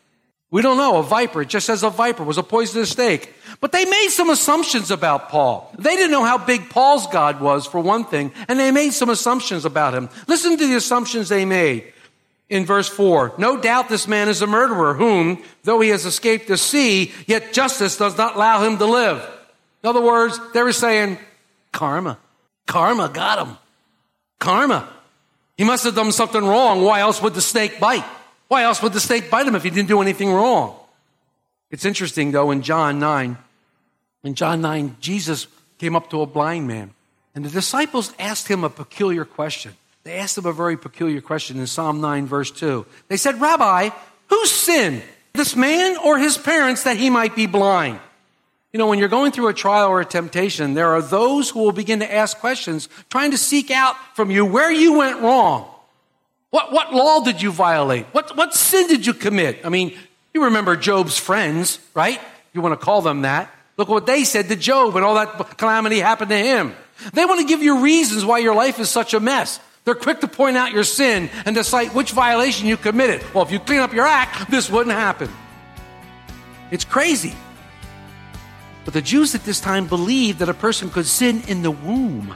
We 0.51 0.63
don't 0.63 0.79
know. 0.79 0.99
A 0.99 1.03
viper, 1.03 1.43
it 1.43 1.49
just 1.49 1.67
says 1.67 1.83
a 1.83 1.91
viper, 1.91 2.25
was 2.25 2.39
a 2.39 2.43
poisonous 2.43 2.91
snake. 2.91 3.35
But 3.61 3.73
they 3.73 3.85
made 3.85 4.09
some 4.09 4.31
assumptions 4.31 4.91
about 4.91 5.29
Paul. 5.29 5.75
They 5.79 5.97
didn't 5.97 6.13
know 6.13 6.25
how 6.25 6.39
big 6.39 6.71
Paul's 6.71 7.07
God 7.09 7.41
was, 7.41 7.67
for 7.67 7.81
one 7.81 8.05
thing, 8.05 8.33
and 8.47 8.59
they 8.59 8.71
made 8.71 8.93
some 8.93 9.11
assumptions 9.11 9.65
about 9.65 9.95
him. 9.95 10.09
Listen 10.27 10.57
to 10.57 10.67
the 10.67 10.77
assumptions 10.77 11.29
they 11.29 11.45
made 11.45 11.93
in 12.49 12.65
verse 12.65 12.89
4. 12.89 13.35
No 13.39 13.61
doubt 13.61 13.89
this 13.89 14.09
man 14.09 14.29
is 14.29 14.43
a 14.43 14.47
murderer, 14.47 14.95
whom, 14.95 15.43
though 15.65 15.81
he 15.81 15.91
has 15.91 16.07
escaped 16.07 16.49
the 16.49 16.57
sea, 16.57 17.13
yet 17.27 17.53
justice 17.53 17.97
does 17.97 18.17
not 18.17 18.37
allow 18.37 18.65
him 18.65 18.79
to 18.79 18.87
live. 18.87 19.19
In 19.83 19.89
other 19.89 20.01
words, 20.01 20.39
they 20.53 20.63
were 20.63 20.73
saying, 20.73 21.19
karma. 21.73 22.19
Karma 22.67 23.09
got 23.09 23.47
him. 23.47 23.57
Karma. 24.39 24.89
He 25.57 25.65
must 25.65 25.85
have 25.85 25.95
done 25.95 26.13
something 26.13 26.45
wrong. 26.45 26.83
Why 26.83 27.01
else 27.01 27.21
would 27.23 27.35
the 27.35 27.41
snake 27.41 27.81
bite? 27.81 28.05
Why 28.49 28.63
else 28.63 28.83
would 28.83 28.93
the 28.93 29.01
snake 29.01 29.31
bite 29.31 29.47
him 29.47 29.55
if 29.55 29.63
he 29.63 29.71
didn't 29.71 29.89
do 29.89 30.01
anything 30.01 30.33
wrong? 30.33 30.79
It's 31.71 31.85
interesting 31.85 32.31
though 32.33 32.51
in 32.51 32.63
John 32.63 32.99
9. 32.99 33.37
In 34.25 34.35
John 34.35 34.61
9, 34.61 34.97
Jesus 35.01 35.47
came 35.79 35.95
up 35.95 36.11
to 36.11 36.23
a 36.23 36.27
blind 36.27 36.67
man 36.67 36.95
and 37.35 37.45
the 37.45 37.51
disciples 37.51 38.13
asked 38.19 38.49
him 38.49 38.65
a 38.65 38.71
peculiar 38.71 39.25
question. 39.25 39.75
They 40.05 40.17
asked 40.17 40.39
him 40.39 40.47
a 40.47 40.53
very 40.53 40.77
peculiar 40.77 41.21
question 41.21 41.59
in 41.59 41.67
Psalm 41.67 42.01
9 42.01 42.27
verse 42.27 42.51
2. 42.51 42.87
They 43.09 43.17
said, 43.17 43.41
Rabbi, 43.41 43.91
who 44.29 44.47
sinned? 44.47 45.03
This 45.35 45.55
man 45.55 45.97
or 45.99 46.19
his 46.19 46.39
parents 46.39 46.85
that 46.85 46.97
he 46.97 47.11
might 47.11 47.37
be 47.37 47.47
blind? 47.47 48.01
You 48.73 48.79
know, 48.79 48.87
when 48.87 48.99
you're 48.99 49.09
going 49.09 49.33
through 49.33 49.49
a 49.49 49.55
trial 49.55 49.89
or 49.89 50.01
a 50.01 50.05
temptation, 50.05 50.75
there 50.75 50.91
are 50.91 51.01
those 51.01 51.51
who 51.51 51.61
will 51.61 51.73
begin 51.73 52.01
to 52.01 52.13
ask 52.13 52.39
questions, 52.39 52.89
trying 53.09 53.31
to 53.31 53.39
seek 53.39 53.71
out 53.71 53.97
from 54.15 54.31
you 54.31 54.45
where 54.45 54.71
you 54.71 54.99
went 54.99 55.21
wrong. 55.21 55.71
What, 56.51 56.73
what 56.73 56.93
law 56.95 57.21
did 57.21 57.41
you 57.41 57.51
violate? 57.51 58.07
What, 58.13 58.37
what 58.37 58.55
sin 58.55 58.87
did 58.89 59.07
you 59.07 59.15
commit? 59.15 59.65
I 59.65 59.69
mean, 59.69 59.97
you 60.35 60.45
remember 60.45 60.77
Job's 60.77 61.19
friends, 61.19 61.79
right? 61.95 62.21
You 62.53 62.61
want 62.61 62.79
to 62.79 62.85
call 62.85 63.03
them 63.03 63.23
that. 63.23 63.51
Look 63.77 63.89
what 63.89 64.07
they 64.07 64.25
said 64.25 64.49
to 64.49 64.57
Job 64.57 64.95
when 64.95 65.05
all 65.05 65.15
that 65.15 65.57
calamity 65.57 66.01
happened 66.01 66.31
to 66.31 66.37
him. 66.37 66.75
They 67.13 67.25
want 67.25 67.41
to 67.41 67.47
give 67.47 67.63
you 67.63 67.81
reasons 67.81 68.25
why 68.25 68.39
your 68.39 68.55
life 68.55 68.79
is 68.79 68.91
such 68.91 69.15
a 69.15 69.21
mess. 69.21 69.61
They're 69.89 69.95
quick 69.95 70.21
to 70.21 70.29
point 70.29 70.59
out 70.59 70.73
your 70.73 70.85
sin 70.85 71.31
and 71.47 71.57
to 71.57 71.65
cite 71.65 71.95
which 71.95 72.11
violation 72.11 72.67
you 72.67 72.77
committed. 72.77 73.25
Well, 73.33 73.43
if 73.43 73.51
you 73.51 73.59
clean 73.59 73.81
up 73.81 73.95
your 73.95 74.07
act, 74.07 74.51
this 74.51 74.69
wouldn't 74.69 74.95
happen. 74.95 75.31
It's 76.71 76.85
crazy. 76.85 77.33
But 78.85 78.93
the 78.93 79.01
Jews 79.01 79.35
at 79.35 79.45
this 79.45 79.61
time 79.61 79.87
believed 79.87 80.41
that 80.41 80.51
a 80.51 80.53
person 80.53 80.91
could 80.91 81.07
sin 81.07 81.43
in 81.49 81.63
the 81.63 81.71
womb. 81.71 82.35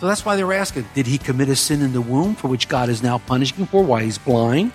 So 0.00 0.06
that's 0.06 0.24
why 0.24 0.36
they 0.36 0.44
were 0.44 0.54
asking, 0.54 0.86
did 0.94 1.06
he 1.06 1.18
commit 1.18 1.50
a 1.50 1.56
sin 1.56 1.82
in 1.82 1.92
the 1.92 2.00
womb 2.00 2.34
for 2.34 2.48
which 2.48 2.68
God 2.68 2.88
is 2.88 3.02
now 3.02 3.18
punishing 3.18 3.58
him 3.58 3.66
for 3.66 3.84
why 3.84 4.04
he's 4.04 4.16
blind? 4.16 4.72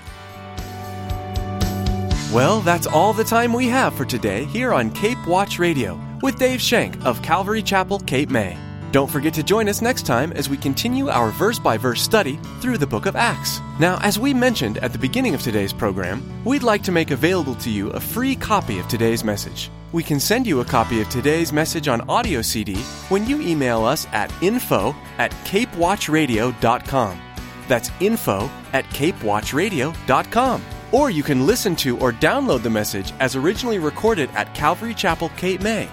Well, 2.31 2.61
that's 2.61 2.85
all 2.85 3.13
the 3.13 3.23
time 3.23 3.53
we 3.53 3.69
have 3.69 3.95
for 3.95 4.05
today 4.05 4.45
here 4.45 4.71
on 4.71 4.91
Cape 4.91 5.25
Watch 5.25 5.57
Radio 5.57 5.99
with 6.21 6.37
Dave 6.37 6.61
Shank 6.61 7.03
of 7.03 7.23
Calvary 7.23 7.63
Chapel, 7.63 7.97
Cape 8.01 8.29
May. 8.29 8.55
Don't 8.91 9.10
forget 9.10 9.34
to 9.36 9.43
join 9.43 9.69
us 9.69 9.82
next 9.82 10.06
time 10.06 10.34
as 10.34 10.49
we 10.49 10.58
continue 10.58 11.08
our 11.08 11.32
verse 11.32 11.58
by 11.58 11.77
verse 11.77 12.01
study 12.01 12.38
through 12.60 12.77
the 12.77 12.86
book 12.86 13.06
of 13.06 13.15
Acts. 13.15 13.62
Now, 13.80 13.97
as 14.01 14.19
we 14.19 14.34
mentioned 14.34 14.80
at 14.80 14.91
the 14.91 14.99
beginning 14.99 15.34
of 15.34 15.41
today's 15.41 15.71
program, 15.71 16.21
we'd 16.43 16.62
like 16.62 16.84
to 16.84 16.91
make 16.91 17.12
available 17.12 17.56
to 17.56 17.69
you 17.69 17.89
a 17.91 18.01
free 18.01 18.36
copy 18.36 18.80
of 18.80 18.88
today's 18.89 19.23
message. 19.23 19.71
We 19.93 20.04
can 20.04 20.19
send 20.19 20.45
you 20.45 20.60
a 20.60 20.65
copy 20.65 20.99
of 20.99 21.08
today's 21.08 21.54
message 21.54 21.88
on 21.88 22.01
audio 22.10 22.41
CD 22.41 22.75
when 23.08 23.25
you 23.25 23.39
email 23.39 23.86
us 23.86 24.08
at 24.12 24.34
info 24.43 24.93
at 25.17 25.32
capewatchradio.com. 25.45 27.21
That's 27.69 27.91
info 28.01 28.49
at 28.73 28.84
capewatchradio.com. 28.86 30.63
Or 30.91 31.10
you 31.10 31.23
can 31.23 31.47
listen 31.47 31.77
to 31.77 31.97
or 31.99 32.12
download 32.12 32.62
the 32.62 32.69
message 32.69 33.13
as 33.21 33.38
originally 33.38 33.80
recorded 33.80 34.30
at 34.32 34.54
Calvary 34.54 34.93
Chapel, 34.93 35.30
Cape 35.38 35.62
May. 35.62 35.88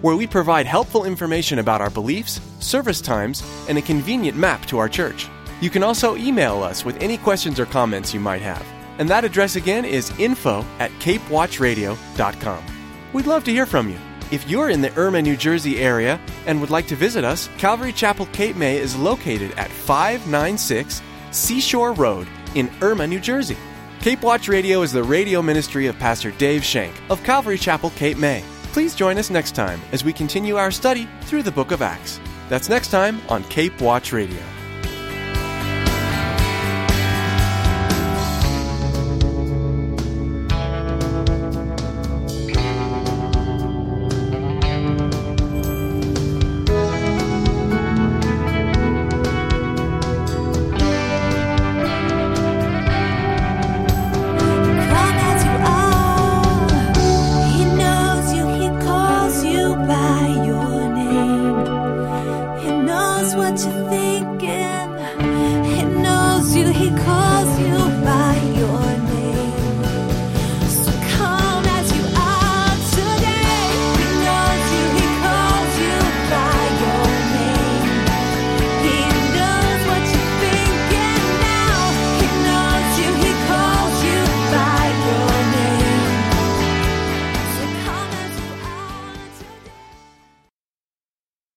where 0.01 0.16
we 0.16 0.27
provide 0.27 0.66
helpful 0.66 1.05
information 1.05 1.59
about 1.59 1.81
our 1.81 1.90
beliefs, 1.90 2.40
service 2.61 3.01
times, 3.01 3.42
and 3.68 3.77
a 3.77 3.83
convenient 3.83 4.37
map 4.37 4.64
to 4.66 4.79
our 4.79 4.88
church. 4.88 5.29
You 5.61 5.70
can 5.70 5.83
also 5.83 6.16
email 6.16 6.62
us 6.62 6.85
with 6.85 7.01
any 7.03 7.18
questions 7.18 7.61
or 7.61 7.66
comments 7.66 8.14
you 8.14 8.20
might 8.20 8.42
have. 8.42 8.66
And 8.99 9.09
that 9.11 9.25
address 9.25 9.57
again 9.57 9.85
is 9.85 10.16
info 10.18 10.64
at 10.79 10.90
capewatchradio.com. 10.92 12.64
We'd 13.12 13.27
love 13.27 13.44
to 13.44 13.53
hear 13.53 13.66
from 13.66 13.88
you. 13.88 13.99
If 14.31 14.49
you're 14.49 14.70
in 14.70 14.81
the 14.81 14.97
Erma, 14.99 15.23
New 15.23 15.37
Jersey 15.37 15.79
area 15.79 16.18
and 16.47 16.61
would 16.61 16.70
like 16.70 16.87
to 16.88 16.97
visit 16.97 17.25
us, 17.25 17.49
Calvary 17.59 17.92
Chapel 17.92 18.27
Cape 18.27 18.57
May 18.57 18.79
is 18.79 18.97
located 18.97 19.53
at 19.53 19.70
596 19.70 21.03
Seashore 21.31 21.92
Road 21.92 22.27
in 22.55 22.70
Erma, 22.81 23.07
New 23.07 23.20
Jersey. 23.20 23.57
Cape 24.01 24.23
Watch 24.23 24.49
Radio 24.49 24.83
is 24.83 24.92
the 24.92 25.03
radio 25.03 25.42
ministry 25.42 25.87
of 25.87 25.99
Pastor 25.99 26.31
Dave 26.33 26.64
Shank 26.64 26.94
of 27.11 27.23
Calvary 27.25 27.59
Chapel, 27.59 27.90
Cape 27.90 28.18
May. 28.18 28.44
Please 28.75 28.97
join 28.97 29.19
us 29.19 29.31
next 29.31 29.55
time 29.55 29.81
as 29.93 30.03
we 30.03 30.13
continue 30.13 30.57
our 30.57 30.73
study 30.73 31.07
through 31.21 31.45
the 31.45 31.53
book 31.53 31.71
of 31.71 31.81
Acts. 31.81 32.19
That's 32.49 32.69
next 32.69 32.91
time 32.91 33.21
on 33.29 33.45
Cape 33.45 33.81
Watch 33.81 34.13
Radio. 34.13 34.43